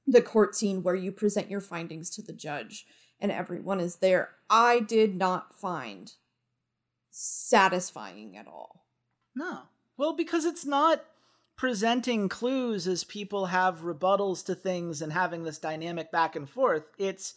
[0.07, 2.87] the court scene where you present your findings to the judge
[3.21, 6.13] and everyone is there, I did not find
[7.11, 8.85] satisfying at all.
[9.35, 9.61] No.
[9.97, 11.05] Well, because it's not
[11.57, 16.91] presenting clues as people have rebuttals to things and having this dynamic back and forth.
[16.99, 17.35] It's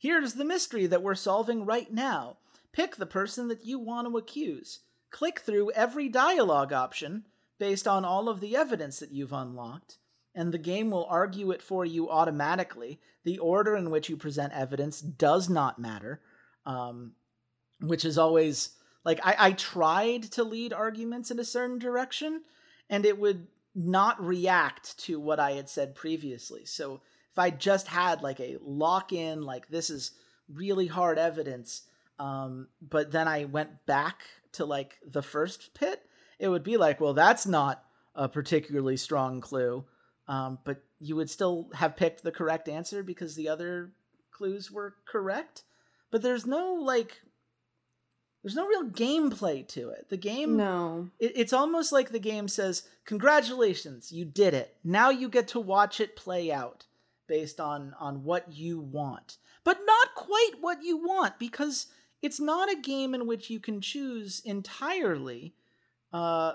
[0.00, 2.36] Here's the mystery that we're solving right now.
[2.72, 4.80] Pick the person that you want to accuse.
[5.10, 7.24] Click through every dialogue option
[7.58, 9.98] based on all of the evidence that you've unlocked,
[10.38, 13.00] and the game will argue it for you automatically.
[13.24, 16.20] The order in which you present evidence does not matter,
[16.64, 17.14] um,
[17.80, 18.70] which is always
[19.04, 22.42] like I, I tried to lead arguments in a certain direction,
[22.88, 26.64] and it would not react to what I had said previously.
[26.66, 27.00] So
[27.32, 30.12] if I just had like a lock in, like this is
[30.48, 31.82] really hard evidence,
[32.20, 34.22] um, but then I went back
[34.52, 36.00] to like the first pit,
[36.38, 37.82] it would be like, well, that's not
[38.14, 39.84] a particularly strong clue.
[40.28, 43.92] Um, but you would still have picked the correct answer because the other
[44.30, 45.62] clues were correct.
[46.10, 47.20] But there's no like
[48.42, 50.08] there's no real gameplay to it.
[50.10, 51.10] The game No.
[51.18, 54.76] It, it's almost like the game says, "Congratulations, you did it.
[54.84, 56.84] Now you get to watch it play out."
[57.28, 61.88] based on on what you want but not quite what you want because
[62.22, 65.54] it's not a game in which you can choose entirely
[66.12, 66.54] uh,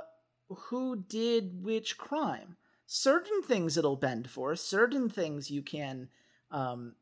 [0.49, 2.57] who did which crime
[2.95, 6.09] certain things it'll bend for certain things you can
[6.51, 6.93] um,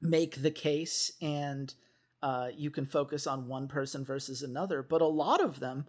[0.00, 1.74] make the case and
[2.22, 5.86] uh, you can focus on one person versus another but a lot of them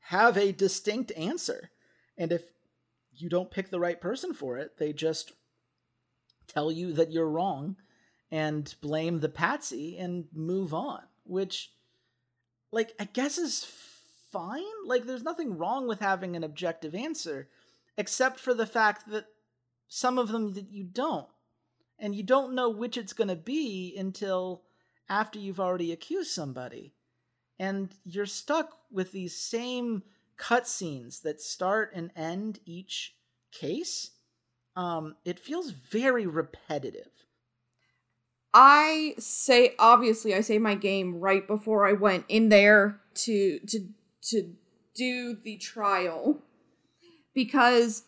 [0.00, 1.70] have a distinct answer
[2.16, 2.42] and if
[3.14, 5.32] you don't pick the right person for it they just
[6.46, 7.76] tell you that you're wrong
[8.32, 11.70] and blame the patsy and move on, which,
[12.72, 13.66] like, I guess is
[14.32, 14.62] fine.
[14.86, 17.48] Like, there's nothing wrong with having an objective answer,
[17.96, 19.26] except for the fact that
[19.88, 21.28] some of them that you don't.
[21.98, 24.62] And you don't know which it's going to be until
[25.08, 26.94] after you've already accused somebody.
[27.58, 30.02] And you're stuck with these same
[30.36, 33.14] cutscenes that start and end each
[33.52, 34.10] case
[34.76, 37.10] um, it feels very repetitive.
[38.54, 43.88] I say obviously I say my game right before I went in there to to
[44.24, 44.54] to
[44.94, 46.42] do the trial
[47.34, 48.04] because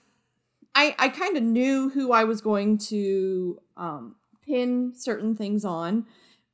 [0.75, 6.07] I I kind of knew who I was going to um pin certain things on,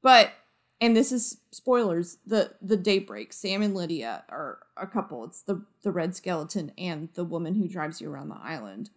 [0.02, 0.32] but
[0.80, 5.24] and this is spoilers the the daybreak sam and lydia are a couple.
[5.24, 8.90] It's the the red skeleton and the woman who drives you around the island.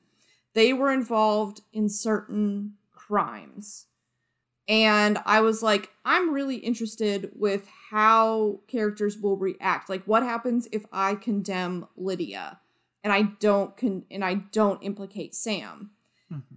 [0.54, 3.88] They were involved in certain crimes.
[4.66, 9.90] And i was like i'm really interested with how characters will react.
[9.90, 12.60] Like what happens if i condemn lydia
[13.04, 15.92] and i don't con- and i don't implicate sam
[16.32, 16.56] mm-hmm.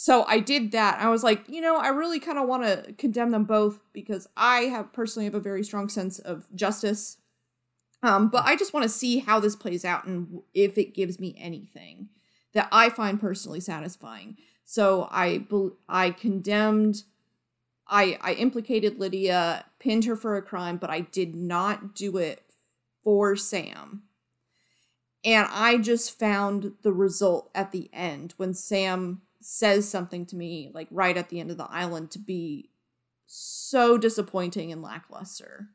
[0.00, 1.00] So I did that.
[1.00, 4.28] I was like, you know, I really kind of want to condemn them both because
[4.36, 7.16] I have personally have a very strong sense of justice.
[8.04, 11.18] Um, but I just want to see how this plays out and if it gives
[11.18, 12.10] me anything
[12.52, 14.36] that I find personally satisfying.
[14.64, 15.44] So I
[15.88, 17.02] I condemned
[17.88, 22.44] I I implicated Lydia, pinned her for a crime, but I did not do it
[23.02, 24.04] for Sam.
[25.24, 30.70] And I just found the result at the end when Sam says something to me
[30.74, 32.70] like right at the end of the island to be
[33.26, 35.68] so disappointing and lackluster.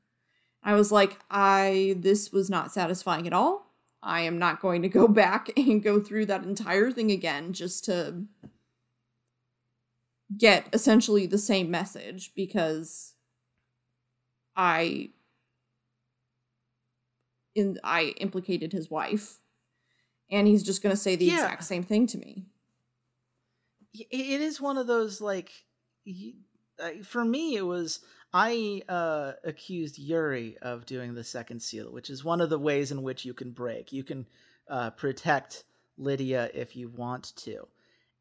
[0.63, 3.73] I was like, I this was not satisfying at all.
[4.01, 7.85] I am not going to go back and go through that entire thing again just
[7.85, 8.25] to
[10.37, 13.13] get essentially the same message because
[14.55, 15.11] I
[17.55, 19.39] in I implicated his wife.
[20.31, 21.33] And he's just going to say the yeah.
[21.33, 22.45] exact same thing to me.
[23.93, 25.51] It is one of those like
[27.03, 27.99] for me it was
[28.33, 32.91] i uh accused yuri of doing the second seal which is one of the ways
[32.91, 33.91] in which you can break.
[33.91, 34.25] You can
[34.67, 35.63] uh protect
[35.97, 37.67] lydia if you want to.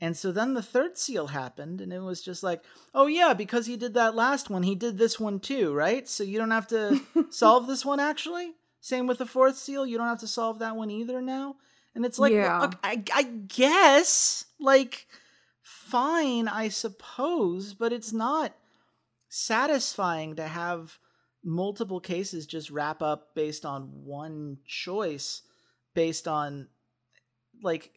[0.00, 2.62] And so then the third seal happened and it was just like
[2.94, 6.06] oh yeah because he did that last one he did this one too right?
[6.06, 8.52] So you don't have to solve this one actually
[8.82, 11.56] same with the fourth seal you don't have to solve that one either now
[11.94, 12.60] and it's like yeah.
[12.60, 15.06] well, I, I guess like
[15.92, 18.54] fine, I suppose, but it's not
[19.28, 20.98] satisfying to have
[21.44, 25.42] multiple cases just wrap up based on one choice
[25.94, 26.68] based on
[27.62, 27.90] like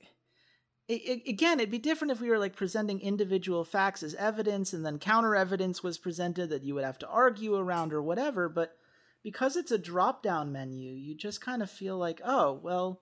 [0.88, 4.74] it, it, again it'd be different if we were like presenting individual facts as evidence
[4.74, 8.50] and then counter evidence was presented that you would have to argue around or whatever
[8.50, 8.78] but
[9.26, 13.02] because it's a drop down menu you just kind of feel like oh well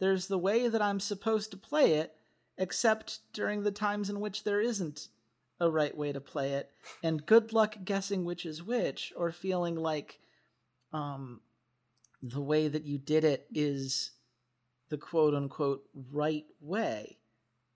[0.00, 2.16] there's the way that i'm supposed to play it
[2.58, 5.08] except during the times in which there isn't
[5.60, 6.70] a right way to play it
[7.02, 10.18] and good luck guessing which is which or feeling like
[10.92, 11.40] um
[12.22, 14.10] the way that you did it is
[14.88, 17.18] the quote unquote right way.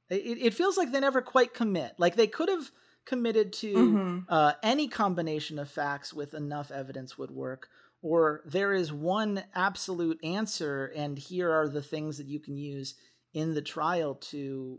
[0.09, 1.95] It, it feels like they never quite commit.
[1.99, 2.71] Like they could have
[3.09, 4.19] committed to mm-hmm.
[4.29, 7.71] uh, any combination of facts with enough evidence would work
[8.03, 12.97] or there is one absolute answer and here are the things that you can use
[13.33, 14.79] in the trial to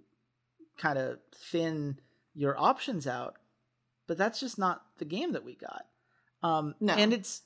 [0.77, 1.99] kind of thin
[2.35, 3.37] your options out
[4.07, 5.85] but that's just not the game that we got
[6.43, 6.93] um no.
[6.93, 7.41] and it's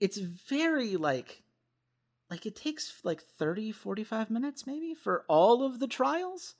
[0.00, 1.44] it's very like
[2.30, 6.56] like it takes like 30 45 minutes maybe for all of the trials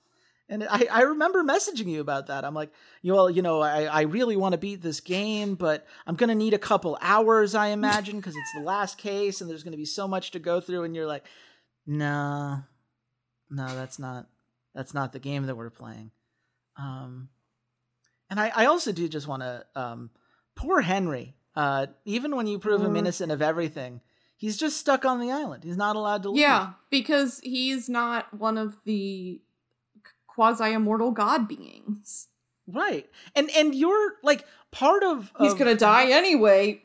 [0.50, 2.44] and I, I remember messaging you about that.
[2.44, 2.72] I'm like,
[3.02, 6.34] you well, you know, I, I really want to beat this game, but I'm gonna
[6.34, 9.84] need a couple hours, I imagine, because it's the last case and there's gonna be
[9.84, 10.82] so much to go through.
[10.82, 11.24] And you're like,
[11.86, 12.58] nah,
[13.48, 14.26] no, that's not
[14.74, 16.10] that's not the game that we're playing.
[16.76, 17.28] Um,
[18.28, 20.10] and I, I also do just want to um,
[20.56, 21.36] poor Henry.
[21.54, 24.00] Uh, even when you prove him innocent of everything,
[24.36, 25.64] he's just stuck on the island.
[25.64, 26.40] He's not allowed to leave.
[26.40, 29.40] Yeah, because he's not one of the
[30.40, 32.28] quasi immortal god beings.
[32.66, 33.06] Right.
[33.36, 36.80] And and you're like part of, of He's gonna die anyway.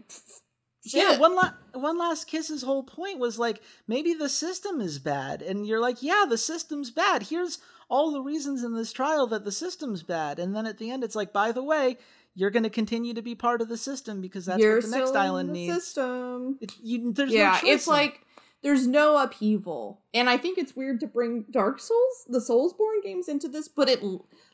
[0.86, 1.01] Shit.
[1.01, 5.41] Yeah, one la- one last kiss's whole point was like maybe the system is bad,
[5.41, 7.24] and you're like, yeah, the system's bad.
[7.24, 10.91] Here's all the reasons in this trial that the system's bad, and then at the
[10.91, 11.97] end, it's like, by the way,
[12.36, 14.97] you're going to continue to be part of the system because that's you're what the
[14.97, 15.74] next island needs.
[15.74, 16.58] System.
[16.60, 18.24] It, you, there's yeah, no it's like
[18.66, 23.30] there's no upheaval, and I think it's weird to bring Dark Souls, the Soulsborne games,
[23.30, 24.01] into this, but it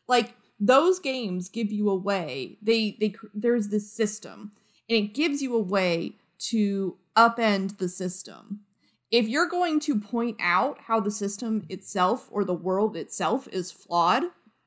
[0.06, 2.58] like those games give you a way.
[2.62, 4.52] They they there's this system,
[4.90, 6.18] and it gives you a way
[6.50, 8.66] to upend the system.
[9.12, 13.72] If you're going to point out how the system itself or the world itself is
[13.72, 14.24] flawed,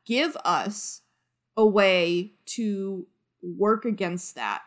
[0.07, 1.03] give us
[1.55, 3.07] a way to
[3.43, 4.63] work against that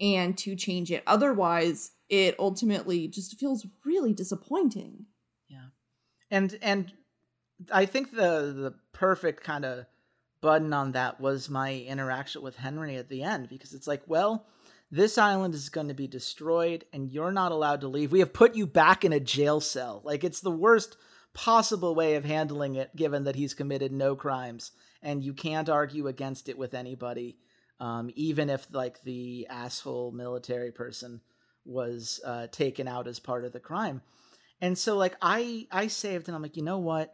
[0.00, 1.02] and to change it.
[1.06, 5.06] Otherwise, it ultimately just feels really disappointing.
[5.48, 5.66] Yeah.
[6.30, 6.92] And and
[7.72, 9.86] I think the the perfect kind of
[10.40, 14.46] button on that was my interaction with Henry at the end because it's like, well,
[14.90, 18.12] this island is going to be destroyed and you're not allowed to leave.
[18.12, 20.00] We have put you back in a jail cell.
[20.04, 20.96] Like it's the worst
[21.34, 24.72] possible way of handling it given that he's committed no crimes
[25.02, 27.36] and you can't argue against it with anybody
[27.80, 31.20] um, even if like the asshole military person
[31.64, 34.00] was uh, taken out as part of the crime
[34.60, 37.12] and so like i i saved and i'm like you know what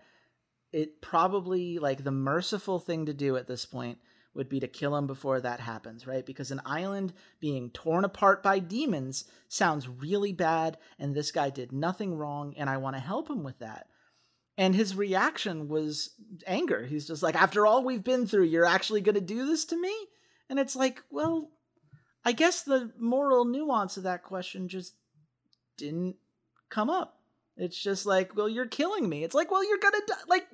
[0.72, 3.98] it probably like the merciful thing to do at this point
[4.34, 6.26] would be to kill him before that happens, right?
[6.26, 11.72] Because an island being torn apart by demons sounds really bad, and this guy did
[11.72, 13.86] nothing wrong, and I want to help him with that.
[14.56, 16.10] And his reaction was
[16.46, 16.84] anger.
[16.84, 19.80] He's just like, after all we've been through, you're actually going to do this to
[19.80, 19.94] me?
[20.48, 21.50] And it's like, well,
[22.24, 24.94] I guess the moral nuance of that question just
[25.76, 26.16] didn't
[26.70, 27.18] come up.
[27.56, 29.22] It's just like, well, you're killing me.
[29.22, 30.14] It's like, well, you're gonna die.
[30.26, 30.46] Like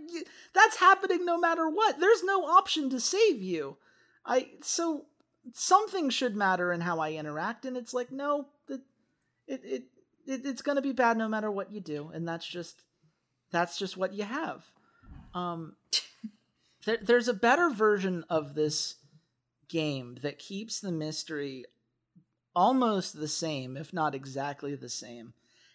[0.55, 1.99] that's happening no matter what.
[1.99, 3.79] There's no option to save you.
[4.27, 5.07] I so
[5.53, 8.81] something should matter in how I interact, and it's like, no, it
[9.47, 9.83] it it,
[10.27, 12.83] it it's gonna be bad no matter what you do, and that's just
[13.51, 14.71] that's just what you have.
[15.33, 15.77] Um,
[16.85, 18.97] there, there's a better version of this
[19.71, 21.65] game that keeps the mystery
[22.55, 25.33] almost the same, if not exactly the same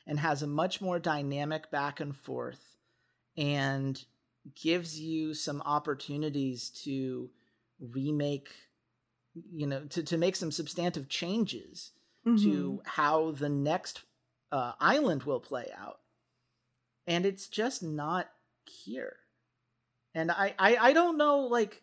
[0.07, 2.77] and has a much more dynamic back and forth
[3.37, 4.05] and
[4.55, 7.29] gives you some opportunities to
[7.79, 8.49] remake
[9.51, 11.91] you know to, to make some substantive changes
[12.25, 12.43] mm-hmm.
[12.43, 14.03] to how the next
[14.51, 15.99] uh, island will play out
[17.07, 18.29] and it's just not
[18.65, 19.17] here
[20.13, 21.81] and I, I i don't know like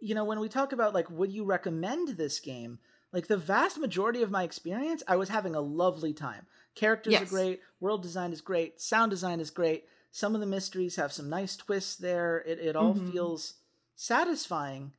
[0.00, 2.78] you know when we talk about like would you recommend this game
[3.12, 7.22] like the vast majority of my experience i was having a lovely time Characters yes.
[7.22, 9.86] are great, world design is great, sound design is great.
[10.12, 12.42] Some of the mysteries have some nice twists there.
[12.46, 13.10] It it all mm-hmm.
[13.10, 13.54] feels
[13.96, 14.92] satisfying,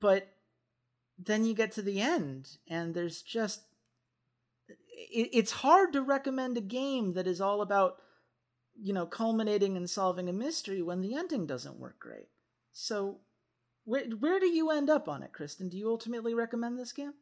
[0.00, 0.28] but
[1.18, 3.62] then you get to the end and there's just
[4.68, 7.96] it, it's hard to recommend a game that is all about
[8.80, 12.28] you know culminating and solving a mystery when the ending doesn't work great.
[12.72, 13.18] So
[13.84, 15.68] where where do you end up on it, Kristen?
[15.68, 17.14] Do you ultimately recommend this game?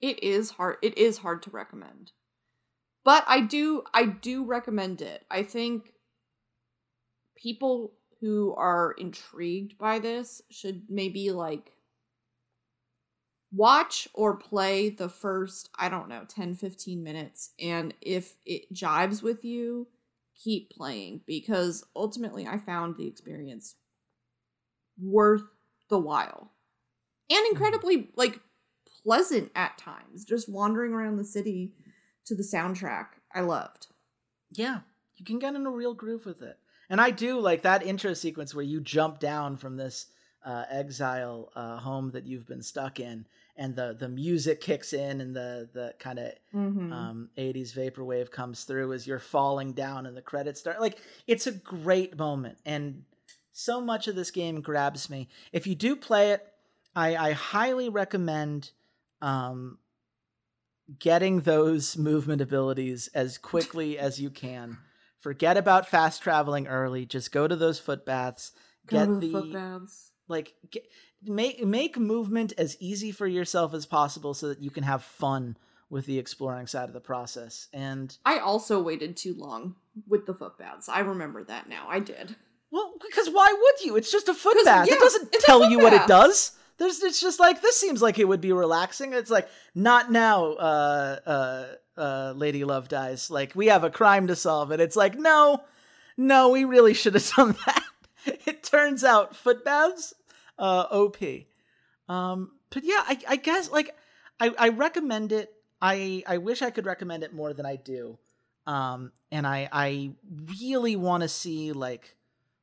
[0.00, 0.76] It is hard.
[0.82, 2.12] It is hard to recommend
[3.04, 5.24] but I do I do recommend it.
[5.30, 5.92] I think
[7.36, 11.72] people who are intrigued by this should maybe like
[13.52, 19.22] watch or play the first I don't know 10 15 minutes and if it jives
[19.22, 19.88] with you
[20.42, 23.74] keep playing because ultimately I found the experience
[25.00, 25.42] worth
[25.92, 26.50] the while
[27.30, 27.52] and mm-hmm.
[27.52, 28.40] incredibly like
[29.04, 31.74] pleasant at times just wandering around the city
[32.24, 33.88] to the soundtrack I loved.
[34.50, 34.80] Yeah,
[35.16, 36.58] you can get in a real groove with it.
[36.90, 40.06] And I do like that intro sequence where you jump down from this
[40.44, 43.26] uh, exile uh, home that you've been stuck in,
[43.56, 46.92] and the the music kicks in, and the the kind of mm-hmm.
[46.92, 50.80] um, '80s vaporwave comes through as you're falling down, and the credits start.
[50.80, 53.04] Like it's a great moment, and
[53.52, 55.28] so much of this game grabs me.
[55.52, 56.46] If you do play it,
[56.94, 58.72] I, I highly recommend
[59.20, 59.78] um,
[60.98, 64.78] getting those movement abilities as quickly as you can.
[65.20, 67.06] Forget about fast traveling early.
[67.06, 68.52] Just go to those foot baths.
[68.88, 70.10] Get the, the foot baths.
[70.26, 70.84] Like get,
[71.22, 75.56] make make movement as easy for yourself as possible so that you can have fun
[75.88, 77.68] with the exploring side of the process.
[77.72, 79.76] And I also waited too long
[80.08, 80.88] with the foot baths.
[80.88, 81.86] I remember that now.
[81.88, 82.34] I did.
[82.72, 83.96] Well, because why would you?
[83.96, 84.88] It's just a foot bath.
[84.88, 85.84] Yeah, it doesn't tell you bath.
[85.84, 86.52] what it does.
[86.78, 89.12] There's it's just like this seems like it would be relaxing.
[89.12, 91.66] It's like not now, uh, uh,
[92.00, 93.30] uh, Lady Love dies.
[93.30, 95.62] Like we have a crime to solve, and it's like no,
[96.16, 97.82] no, we really should have done that.
[98.24, 100.14] it turns out foot baths,
[100.58, 101.18] uh, OP.
[102.08, 103.94] Um, but yeah, I, I guess like
[104.40, 105.52] I, I recommend it.
[105.82, 108.18] I I wish I could recommend it more than I do.
[108.66, 110.12] Um, and I I
[110.62, 112.16] really want to see like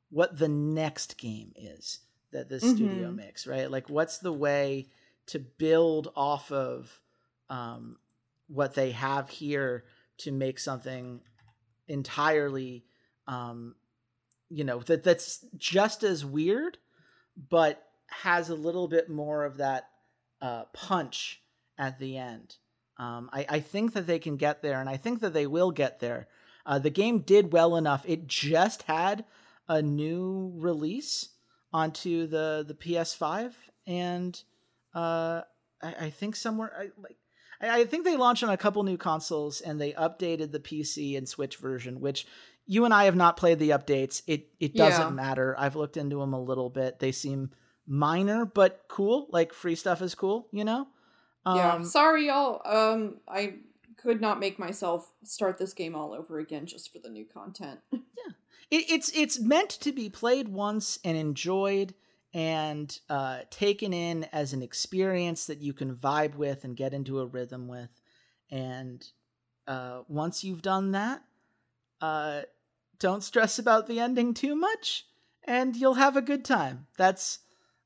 [0.10, 1.99] what the next game is
[2.32, 2.76] that this mm-hmm.
[2.76, 3.70] studio makes, right?
[3.70, 4.88] Like, what's the way
[5.28, 6.99] to build off of
[7.49, 7.97] um,
[8.47, 9.86] what they have here
[10.20, 11.22] to make something
[11.88, 12.86] entirely,
[13.28, 13.76] um,
[14.49, 16.78] you know, that that's just as weird,
[17.49, 19.89] but has a little bit more of that
[20.41, 21.41] uh, punch
[21.78, 22.55] at the end.
[22.97, 25.72] Um, I, I think that they can get there, and I think that they will
[25.72, 26.28] get there.
[26.66, 28.03] Uh, the game did well enough.
[28.05, 29.26] It just had
[29.70, 31.30] a new release
[31.72, 33.53] onto the the PS5,
[33.88, 34.41] and
[34.93, 35.41] uh,
[35.82, 37.17] I, I think somewhere I like.
[37.61, 41.17] I, I think they launched on a couple new consoles and they updated the PC
[41.17, 42.26] and Switch version, which
[42.65, 44.24] you and I have not played the updates.
[44.28, 45.09] It it doesn't yeah.
[45.09, 45.55] matter.
[45.57, 46.99] I've looked into them a little bit.
[46.99, 47.51] They seem
[47.88, 49.28] minor but cool.
[49.32, 50.88] Like free stuff is cool, you know.
[51.45, 51.84] Um, yeah.
[51.84, 52.61] Sorry, y'all.
[52.65, 53.55] Um, I
[54.01, 57.79] could not make myself start this game all over again just for the new content.
[57.91, 58.33] yeah,
[58.71, 61.93] it, it's it's meant to be played once and enjoyed
[62.33, 67.19] and uh, taken in as an experience that you can vibe with and get into
[67.19, 67.89] a rhythm with.
[68.51, 69.05] And
[69.67, 71.21] uh, once you've done that,
[72.01, 72.41] uh,
[72.99, 75.05] don't stress about the ending too much,
[75.43, 76.87] and you'll have a good time.
[76.97, 77.39] That's,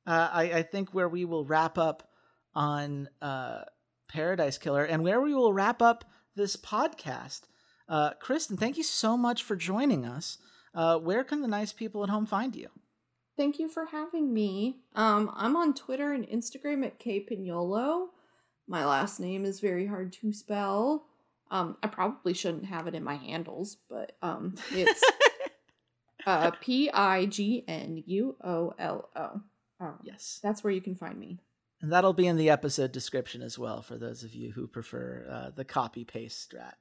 [0.05, 2.09] uh, I, I, think, where we will wrap up
[2.53, 3.61] on uh,
[4.07, 7.41] Paradise Killer and where we will wrap up this podcast.
[7.87, 10.37] Uh, Kristen, thank you so much for joining us.
[10.73, 12.69] where can the nice people at home find you?
[13.35, 14.77] Thank you for having me.
[14.95, 18.07] Um, I'm on Twitter and Instagram at kpignuolo.
[18.67, 21.07] My last name is very hard to spell.
[21.49, 25.03] Um, I probably shouldn't have it in my handles, but um, it's
[26.25, 29.41] uh, P I G N U O L O.
[29.79, 31.39] Um, yes, that's where you can find me.
[31.83, 35.27] And that'll be in the episode description as well for those of you who prefer
[35.29, 36.75] uh, the copy paste strat.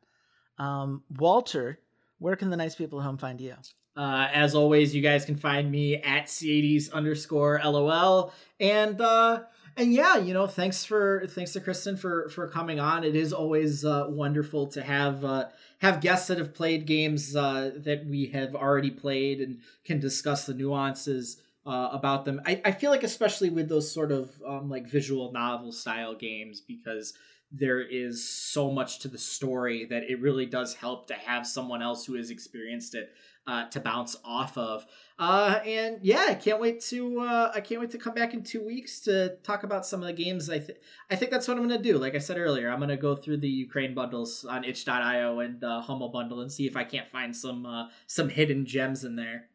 [0.63, 1.81] Um, Walter,
[2.21, 3.57] where can the nice people at home find you?
[3.97, 8.33] Uh, as always, you guys can find me at C80s underscore LOL.
[8.61, 9.43] And uh,
[9.77, 13.03] and yeah, you know, thanks for thanks to Kristen for for coming on.
[13.03, 15.49] It is always uh, wonderful to have uh,
[15.81, 20.47] have guests that have played games uh, that we have already played and can discuss
[20.47, 22.41] the nuances uh, about them.
[22.45, 26.61] I, I feel like especially with those sort of um, like visual novel style games
[26.61, 27.15] because
[27.53, 31.83] there is so much to the story that it really does help to have someone
[31.83, 33.13] else who has experienced it
[33.47, 34.87] uh, to bounce off of.
[35.19, 38.43] Uh, and yeah, I can't wait to uh, I can't wait to come back in
[38.43, 40.49] two weeks to talk about some of the games.
[40.49, 40.79] I think
[41.11, 41.99] I think that's what I'm gonna do.
[41.99, 45.81] Like I said earlier, I'm gonna go through the Ukraine bundles on itch.io and uh,
[45.83, 49.49] Humble Bundle and see if I can't find some uh, some hidden gems in there.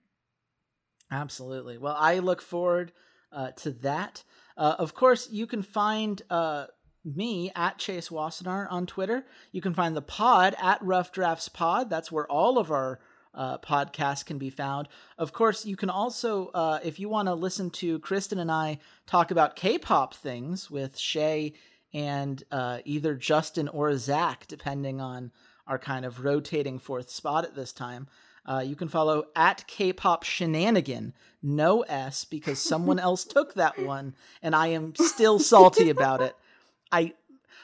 [1.12, 1.78] Absolutely.
[1.78, 2.92] Well, I look forward
[3.32, 4.24] uh, to that.
[4.58, 6.66] Uh, of course, you can find uh,
[7.06, 9.26] me at Chase Wassenaar on Twitter.
[9.52, 11.90] You can find the pod at Rough Drafts Pod.
[11.90, 13.00] That's where all of our
[13.34, 13.58] uh,
[14.26, 14.88] can be found.
[15.18, 18.80] Of course, you can also, uh, if you want to listen to Kristen and I
[19.06, 21.54] talk about K pop things with Shay
[21.94, 25.32] and uh, either Justin or Zach, depending on
[25.68, 28.08] our kind of rotating fourth spot at this time.
[28.48, 34.16] Uh, you can follow at K-pop shenanigan, no S, because someone else took that one,
[34.42, 36.36] and I am still salty about it.
[36.92, 37.14] I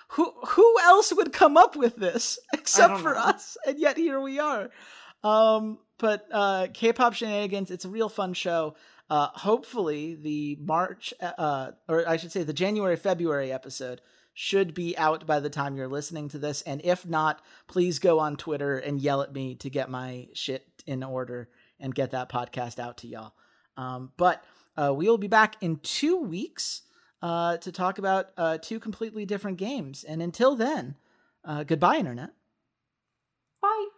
[0.09, 3.19] who who else would come up with this except for know.
[3.19, 3.57] us?
[3.65, 4.69] And yet here we are.
[5.23, 7.71] Um, but uh, K-pop shenanigans.
[7.71, 8.75] It's a real fun show.
[9.09, 14.01] Uh, hopefully, the March, uh, or I should say, the January February episode
[14.33, 16.61] should be out by the time you're listening to this.
[16.63, 20.72] And if not, please go on Twitter and yell at me to get my shit
[20.85, 23.33] in order and get that podcast out to y'all.
[23.77, 24.43] Um, but
[24.77, 26.83] uh, we will be back in two weeks
[27.21, 30.03] uh, to talk about uh, two completely different games.
[30.03, 30.95] And until then,
[31.45, 32.31] uh, goodbye, Internet.
[33.61, 33.92] Bye.